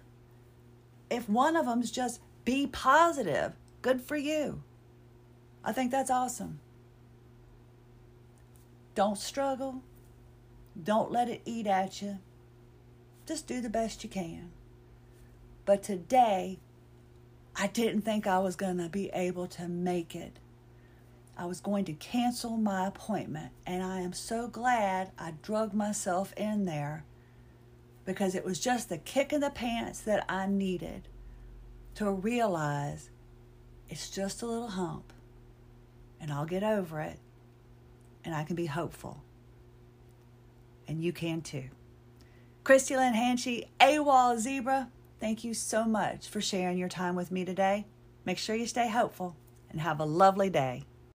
If 1.11 1.28
one 1.28 1.57
of 1.57 1.66
them's 1.66 1.90
just 1.90 2.20
be 2.44 2.68
positive, 2.68 3.55
good 3.83 4.00
for 4.00 4.16
you. 4.16 4.62
I 5.64 5.72
think 5.72 5.90
that's 5.90 6.09
awesome. 6.09 6.61
Don't 8.94 9.18
struggle. 9.18 9.83
Don't 10.81 11.11
let 11.11 11.28
it 11.28 11.42
eat 11.44 11.66
at 11.66 12.00
you. 12.00 12.20
Just 13.26 13.48
do 13.48 13.61
the 13.61 13.68
best 13.68 14.05
you 14.05 14.09
can. 14.09 14.52
But 15.64 15.83
today, 15.83 16.61
I 17.57 17.66
didn't 17.66 18.02
think 18.02 18.28
I 18.28 18.38
was 18.38 18.55
going 18.55 18.78
to 18.78 18.88
be 18.88 19.11
able 19.12 19.48
to 19.48 19.66
make 19.66 20.14
it. 20.14 20.38
I 21.37 21.46
was 21.46 21.61
going 21.61 21.87
to 21.87 21.92
cancel 21.92 22.57
my 22.57 22.87
appointment, 22.87 23.50
and 23.66 23.83
I 23.83 23.98
am 23.98 24.12
so 24.12 24.46
glad 24.46 25.11
I 25.18 25.33
drug 25.42 25.74
myself 25.74 26.33
in 26.37 26.66
there 26.66 27.02
because 28.12 28.35
it 28.35 28.44
was 28.44 28.61
just 28.61 28.90
the 28.90 28.98
kick 28.98 29.33
in 29.33 29.40
the 29.40 29.48
pants 29.48 30.01
that 30.01 30.25
I 30.29 30.46
needed 30.46 31.09
to 31.94 32.11
realize 32.11 33.09
it's 33.88 34.11
just 34.11 34.42
a 34.42 34.46
little 34.46 34.68
hump 34.68 35.12
and 36.20 36.31
I'll 36.31 36.44
get 36.44 36.62
over 36.62 37.01
it 37.01 37.18
and 38.22 38.35
I 38.35 38.44
can 38.44 38.55
be 38.55 38.66
hopeful. 38.66 39.22
And 40.87 41.03
you 41.03 41.12
can 41.12 41.40
too. 41.40 41.70
Christie 42.64 42.96
Lynn 42.96 43.14
Hanchey, 43.14 43.68
AWOL 43.81 44.38
Zebra, 44.38 44.90
thank 45.18 45.42
you 45.42 45.55
so 45.55 45.85
much 45.85 46.29
for 46.29 46.40
sharing 46.40 46.77
your 46.77 46.90
time 46.90 47.16
with 47.16 47.33
me 47.33 47.46
today. 47.46 47.87
Make 48.27 48.38
sure 48.38 48.55
you 48.55 48.66
stay 48.66 48.90
hopeful 48.90 49.37
and 49.70 49.81
have 49.81 50.01
a 50.01 50.05
lovely 50.05 50.51
day. 50.51 50.85